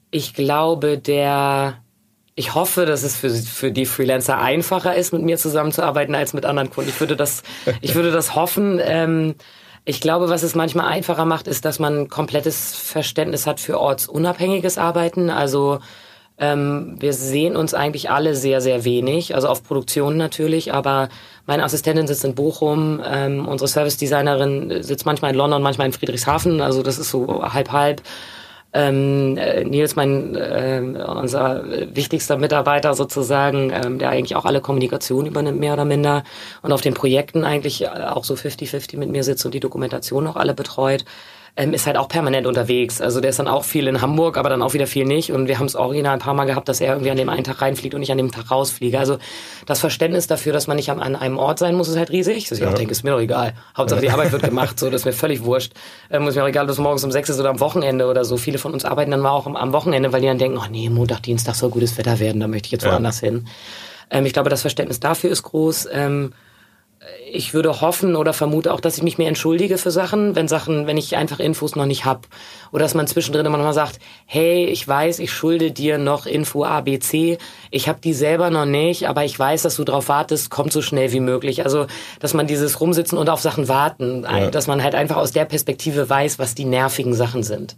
[0.10, 1.76] ich glaube, der
[2.38, 6.46] ich hoffe, dass es für, für die Freelancer einfacher ist, mit mir zusammenzuarbeiten als mit
[6.46, 6.92] anderen Kunden.
[6.92, 7.42] Ich würde das,
[7.82, 8.80] ich würde das hoffen.
[8.82, 9.34] Ähm,
[9.86, 14.78] ich glaube, was es manchmal einfacher macht, ist, dass man komplettes Verständnis hat für ortsunabhängiges
[14.78, 15.32] Arbeiten.
[15.32, 15.80] Also
[16.38, 21.10] ähm, wir sehen uns eigentlich alle sehr, sehr wenig, also auf Produktion natürlich, aber
[21.48, 26.62] meine Assistentin sitzt in Bochum, ähm, unsere Service-Designerin sitzt manchmal in London, manchmal in Friedrichshafen,
[26.62, 28.04] also das ist so halb-halb.
[28.78, 31.64] Ähm, äh, Nils, mein äh, unser
[31.96, 36.24] wichtigster Mitarbeiter sozusagen, ähm, der eigentlich auch alle Kommunikation übernimmt, mehr oder minder,
[36.62, 40.36] und auf den Projekten eigentlich auch so 50-50 mit mir sitzt und die Dokumentation auch
[40.36, 41.06] alle betreut
[41.58, 43.02] ähm, ist halt auch permanent unterwegs.
[43.02, 45.32] Also der ist dann auch viel in Hamburg, aber dann auch wieder viel nicht.
[45.32, 47.44] Und wir haben es original ein paar Mal gehabt, dass er irgendwie an dem einen
[47.44, 49.00] Tag reinfliegt und ich an dem Tag rausfliege.
[49.00, 49.18] Also
[49.66, 52.48] das Verständnis dafür, dass man nicht an, einem Ort sein muss, ist halt riesig.
[52.48, 52.70] Dass ich ja.
[52.70, 53.54] auch denke, ist mir doch egal.
[53.76, 55.74] Hauptsache die Arbeit wird gemacht, so das ist mir völlig wurscht.
[56.12, 58.24] Ähm, ist mir auch egal, ob es morgens um sechs ist oder am Wochenende oder
[58.24, 58.38] so.
[58.38, 60.90] Viele von uns arbeiten dann mal auch am, Wochenende, weil die dann denken, oh nee,
[60.90, 62.92] Montag, Dienstag soll gutes Wetter werden, da möchte ich jetzt ja.
[62.92, 63.48] woanders hin.
[64.12, 65.90] Ähm, ich glaube, das Verständnis dafür ist groß.
[65.92, 66.34] Ähm,
[67.32, 70.88] ich würde hoffen oder vermute auch, dass ich mich mehr entschuldige für Sachen, wenn Sachen,
[70.88, 72.28] wenn ich einfach Infos noch nicht hab.
[72.72, 76.26] Oder dass man zwischendrin immer noch mal sagt, hey, ich weiß, ich schulde dir noch
[76.26, 77.38] Info ABC,
[77.70, 80.82] ich habe die selber noch nicht, aber ich weiß, dass du drauf wartest, kommt so
[80.82, 81.64] schnell wie möglich.
[81.64, 81.88] Also,
[82.20, 84.50] dass man dieses Rumsitzen und auf Sachen warten, ja.
[84.50, 87.76] dass man halt einfach aus der Perspektive weiß, was die nervigen Sachen sind.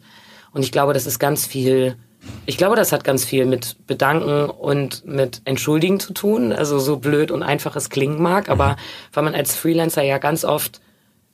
[0.51, 1.97] Und ich glaube, das ist ganz viel
[2.45, 6.51] ich glaube, das hat ganz viel mit Bedanken und mit Entschuldigen zu tun.
[6.51, 8.76] Also so blöd und einfach es klingen mag, aber mhm.
[9.13, 10.82] weil man als Freelancer ja ganz oft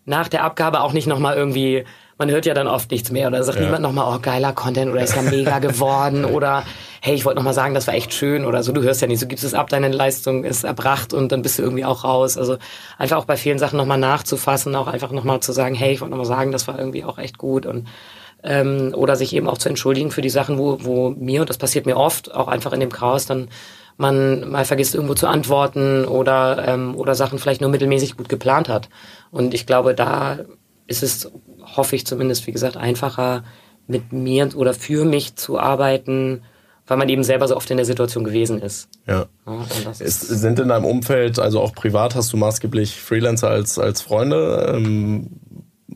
[0.06, 1.84] nach der Abgabe auch nicht nochmal irgendwie,
[2.18, 3.66] man hört ja dann oft nichts mehr oder sagt ja.
[3.66, 6.64] niemand nochmal, oh geiler Content oder ist ja mega geworden oder
[7.02, 8.72] hey, ich wollte nochmal sagen, das war echt schön oder so.
[8.72, 11.60] Du hörst ja nicht, so gibst es ab, deine Leistung ist erbracht und dann bist
[11.60, 12.38] du irgendwie auch raus.
[12.38, 12.58] Also
[12.98, 16.12] einfach auch bei vielen Sachen nochmal nachzufassen, auch einfach nochmal zu sagen, hey, ich wollte
[16.12, 17.88] nochmal sagen, das war irgendwie auch echt gut und
[18.46, 21.58] ähm, oder sich eben auch zu entschuldigen für die Sachen, wo, wo mir, und das
[21.58, 23.50] passiert mir oft, auch einfach in dem Chaos, dann
[23.98, 28.70] man mal vergisst irgendwo zu antworten oder, ähm, oder Sachen vielleicht nur mittelmäßig gut geplant
[28.70, 28.90] hat.
[29.32, 30.40] Und ich glaube, da
[30.86, 31.32] ist es,
[31.76, 33.44] hoffe ich zumindest, wie gesagt, einfacher,
[33.88, 36.42] mit mir oder für mich zu arbeiten,
[36.88, 38.90] weil man eben selber so oft in der Situation gewesen ist.
[39.08, 39.26] Ja.
[39.46, 44.02] ja ist, sind in deinem Umfeld, also auch privat, hast du maßgeblich Freelancer als, als
[44.02, 44.74] Freunde?
[44.76, 45.40] Ähm,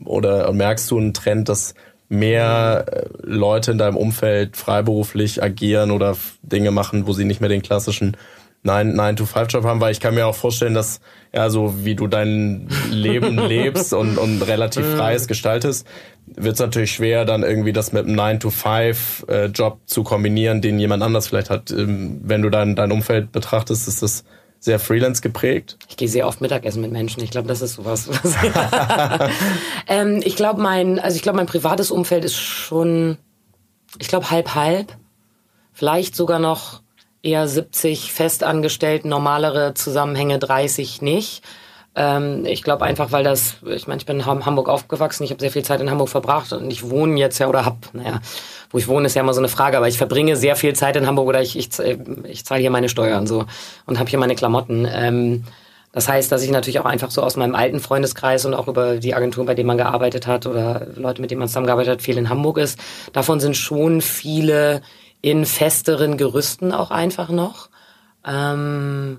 [0.04, 1.74] oder merkst du einen Trend, dass
[2.10, 7.48] mehr äh, Leute in deinem Umfeld freiberuflich agieren oder Dinge machen, wo sie nicht mehr
[7.48, 8.16] den klassischen
[8.64, 11.00] 9-to-5-Job haben, weil ich kann mir auch vorstellen, dass
[11.32, 14.96] ja, so wie du dein Leben lebst und, und relativ mhm.
[14.96, 15.86] freies gestaltest,
[16.26, 21.02] wird es natürlich schwer, dann irgendwie das mit einem 9-to-5-Job äh, zu kombinieren, den jemand
[21.02, 21.70] anders vielleicht hat.
[21.70, 24.24] Ähm, wenn du dein, dein Umfeld betrachtest, ist das
[24.60, 25.78] sehr Freelance geprägt?
[25.88, 27.22] Ich gehe sehr oft Mittagessen mit Menschen.
[27.22, 28.08] Ich glaube, das ist sowas.
[29.88, 33.16] ähm, ich glaube, mein, also ich glaube, mein privates Umfeld ist schon,
[33.98, 34.96] ich glaube, halb halb.
[35.72, 36.82] Vielleicht sogar noch
[37.22, 41.42] eher 70 festangestellt, normalere Zusammenhänge 30 nicht.
[41.96, 45.40] Ähm, ich glaube einfach, weil das, ich meine, ich bin in Hamburg aufgewachsen, ich habe
[45.40, 48.20] sehr viel Zeit in Hamburg verbracht und ich wohne jetzt ja oder hab, naja,
[48.70, 50.96] wo ich wohne ist ja immer so eine Frage, aber ich verbringe sehr viel Zeit
[50.96, 51.70] in Hamburg oder ich, ich,
[52.24, 53.44] ich zahle hier meine Steuern so
[53.86, 54.86] und habe hier meine Klamotten.
[54.88, 55.44] Ähm,
[55.92, 58.98] das heißt, dass ich natürlich auch einfach so aus meinem alten Freundeskreis und auch über
[58.98, 62.16] die Agentur, bei denen man gearbeitet hat oder Leute, mit denen man zusammengearbeitet hat, viel
[62.16, 62.78] in Hamburg ist.
[63.12, 64.82] Davon sind schon viele
[65.20, 67.68] in festeren Gerüsten auch einfach noch.
[68.24, 69.18] Ähm,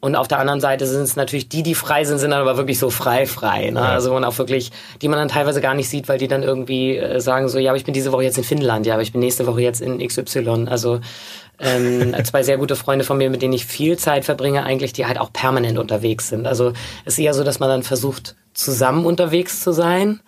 [0.00, 2.56] und auf der anderen Seite sind es natürlich die, die frei sind, sind dann aber
[2.56, 3.70] wirklich so frei, frei.
[3.70, 3.80] Ne?
[3.80, 3.88] Ja.
[3.90, 4.72] Also und auch wirklich,
[5.02, 7.70] die man dann teilweise gar nicht sieht, weil die dann irgendwie äh, sagen so, ja,
[7.70, 9.82] aber ich bin diese Woche jetzt in Finnland, ja, aber ich bin nächste Woche jetzt
[9.82, 10.68] in XY.
[10.70, 11.00] Also
[11.58, 15.04] ähm, zwei sehr gute Freunde von mir, mit denen ich viel Zeit verbringe, eigentlich, die
[15.04, 16.46] halt auch permanent unterwegs sind.
[16.46, 16.72] Also
[17.04, 20.20] es ist eher so, dass man dann versucht, zusammen unterwegs zu sein.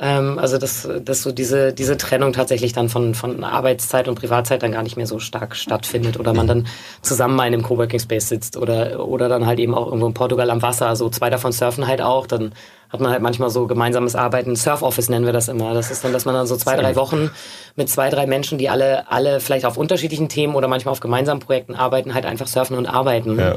[0.00, 4.62] Ähm, also dass, dass so diese, diese Trennung tatsächlich dann von, von Arbeitszeit und Privatzeit
[4.62, 6.66] dann gar nicht mehr so stark stattfindet oder man dann
[7.02, 10.14] zusammen mal in einem Coworking Space sitzt oder, oder dann halt eben auch irgendwo in
[10.14, 10.86] Portugal am Wasser.
[10.86, 12.28] Also zwei davon surfen halt auch.
[12.28, 12.52] Dann
[12.90, 14.54] hat man halt manchmal so gemeinsames Arbeiten.
[14.54, 15.74] Surf Office nennen wir das immer.
[15.74, 17.30] Das ist dann, dass man dann so zwei, drei Wochen
[17.74, 21.40] mit zwei, drei Menschen, die alle, alle vielleicht auf unterschiedlichen Themen oder manchmal auf gemeinsamen
[21.40, 23.36] Projekten arbeiten, halt einfach surfen und arbeiten.
[23.36, 23.56] Ja.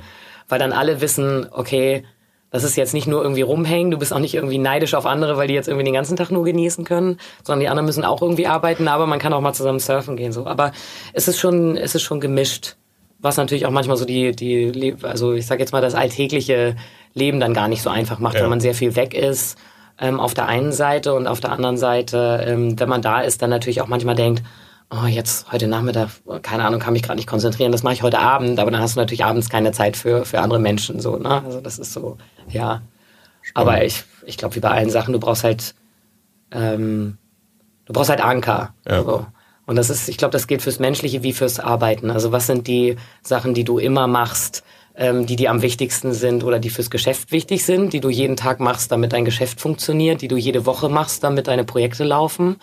[0.49, 2.03] Weil dann alle wissen, okay,
[2.51, 5.37] das ist jetzt nicht nur irgendwie rumhängen, du bist auch nicht irgendwie neidisch auf andere,
[5.37, 8.21] weil die jetzt irgendwie den ganzen Tag nur genießen können, sondern die anderen müssen auch
[8.21, 10.45] irgendwie arbeiten, aber man kann auch mal zusammen surfen gehen, so.
[10.45, 10.73] Aber
[11.13, 12.75] es ist schon, es ist schon gemischt,
[13.19, 16.75] was natürlich auch manchmal so die, die, also ich sag jetzt mal, das alltägliche
[17.13, 18.43] Leben dann gar nicht so einfach macht, ja.
[18.43, 19.57] wenn man sehr viel weg ist,
[19.99, 23.41] ähm, auf der einen Seite und auf der anderen Seite, ähm, wenn man da ist,
[23.41, 24.43] dann natürlich auch manchmal denkt,
[24.91, 26.09] oh, jetzt heute Nachmittag,
[26.41, 28.95] keine Ahnung, kann mich gerade nicht konzentrieren, das mache ich heute Abend, aber dann hast
[28.95, 31.43] du natürlich abends keine Zeit für, für andere Menschen, so, ne?
[31.43, 32.17] Also das ist so,
[32.49, 32.81] ja.
[33.41, 33.69] Spannend.
[33.69, 35.73] Aber ich, ich glaube, wie bei allen Sachen, du brauchst halt,
[36.51, 37.17] ähm,
[37.85, 38.75] du brauchst halt Anker.
[38.87, 39.03] Ja.
[39.03, 39.25] So.
[39.65, 42.11] Und das ist, ich glaube, das gilt fürs Menschliche wie fürs Arbeiten.
[42.11, 44.63] Also was sind die Sachen, die du immer machst,
[44.95, 48.35] ähm, die dir am wichtigsten sind oder die fürs Geschäft wichtig sind, die du jeden
[48.35, 52.57] Tag machst, damit dein Geschäft funktioniert, die du jede Woche machst, damit deine Projekte laufen.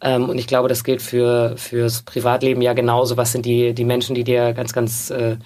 [0.00, 3.16] Ähm, und ich glaube, das gilt für fürs Privatleben ja genauso.
[3.16, 5.36] Was sind die, die Menschen, die dir ganz, ganz äh,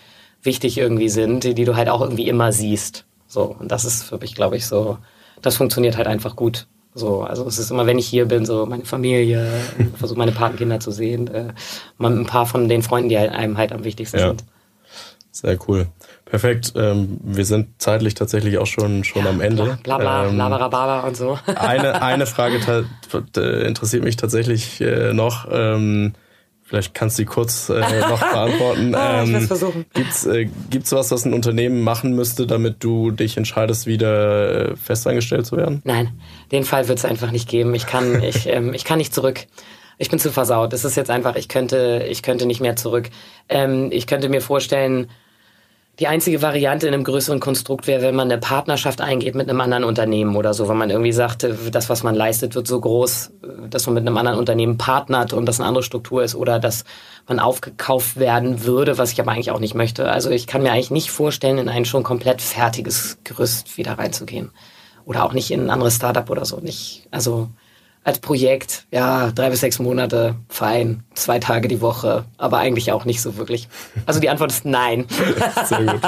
[0.43, 3.05] wichtig irgendwie sind, die, die du halt auch irgendwie immer siehst.
[3.27, 4.99] So, und das ist für mich, glaube ich, so,
[5.43, 6.67] das funktioniert halt einfach gut.
[6.95, 9.49] So, also es ist immer, wenn ich hier bin, so meine Familie,
[9.97, 11.53] versuche meine Patenkinder zu sehen, äh,
[12.01, 14.29] ein paar von den Freunden, die halt einem halt am wichtigsten ja.
[14.29, 14.45] sind.
[15.31, 15.87] Sehr cool.
[16.25, 16.73] Perfekt.
[16.77, 19.79] Ähm, wir sind zeitlich tatsächlich auch schon, schon ja, am Ende.
[19.83, 21.39] Bla bla, ähm, labarababa und so.
[21.47, 22.87] eine, eine Frage
[23.35, 25.47] interessiert mich tatsächlich äh, noch.
[25.51, 26.15] Ähm,
[26.65, 28.95] vielleicht kannst du die kurz äh, noch beantworten.
[28.95, 29.87] ah, ich ähm, versuchen.
[29.95, 34.77] Gibt's, äh, gibt's was, was ein Unternehmen machen müsste, damit du dich entscheidest, wieder äh,
[34.77, 35.83] festangestellt zu werden?
[35.85, 36.21] Nein,
[36.53, 37.75] den Fall wird es einfach nicht geben.
[37.75, 39.47] Ich kann, ich, ähm, ich kann nicht zurück.
[39.99, 40.73] Ich bin zu versaut.
[40.73, 43.11] Es ist jetzt einfach, ich könnte, ich könnte nicht mehr zurück.
[43.49, 45.09] Ähm, ich könnte mir vorstellen,
[45.99, 49.61] die einzige Variante in einem größeren Konstrukt wäre, wenn man eine Partnerschaft eingeht mit einem
[49.61, 53.33] anderen Unternehmen oder so, wenn man irgendwie sagt, das, was man leistet, wird so groß,
[53.69, 56.85] dass man mit einem anderen Unternehmen partnert und das eine andere Struktur ist oder dass
[57.27, 60.09] man aufgekauft werden würde, was ich aber eigentlich auch nicht möchte.
[60.09, 64.53] Also ich kann mir eigentlich nicht vorstellen, in ein schon komplett fertiges Gerüst wieder reinzugehen.
[65.05, 66.59] Oder auch nicht in ein anderes Startup oder so.
[66.59, 67.49] Nicht, also
[68.05, 73.05] als Projekt, ja, drei bis sechs Monate, fein, zwei Tage die Woche, aber eigentlich auch
[73.05, 73.69] nicht so wirklich.
[74.07, 75.07] Also die Antwort ist nein.
[75.67, 76.01] Sehr gut.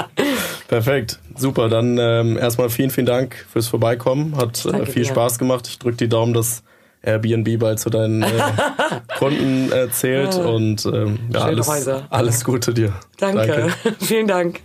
[0.67, 1.69] Perfekt, super.
[1.69, 4.35] Dann ähm, erstmal vielen, vielen Dank fürs Vorbeikommen.
[4.35, 5.09] Hat äh, viel dir.
[5.09, 5.67] Spaß gemacht.
[5.67, 6.63] Ich drücke die Daumen, dass
[7.03, 8.27] Airbnb bald zu deinen äh,
[9.19, 10.35] Kunden erzählt.
[10.35, 11.69] Und ähm, ja, alles,
[12.09, 12.93] alles Gute dir.
[13.17, 13.47] Danke.
[13.47, 13.95] Danke.
[14.05, 14.61] vielen Dank.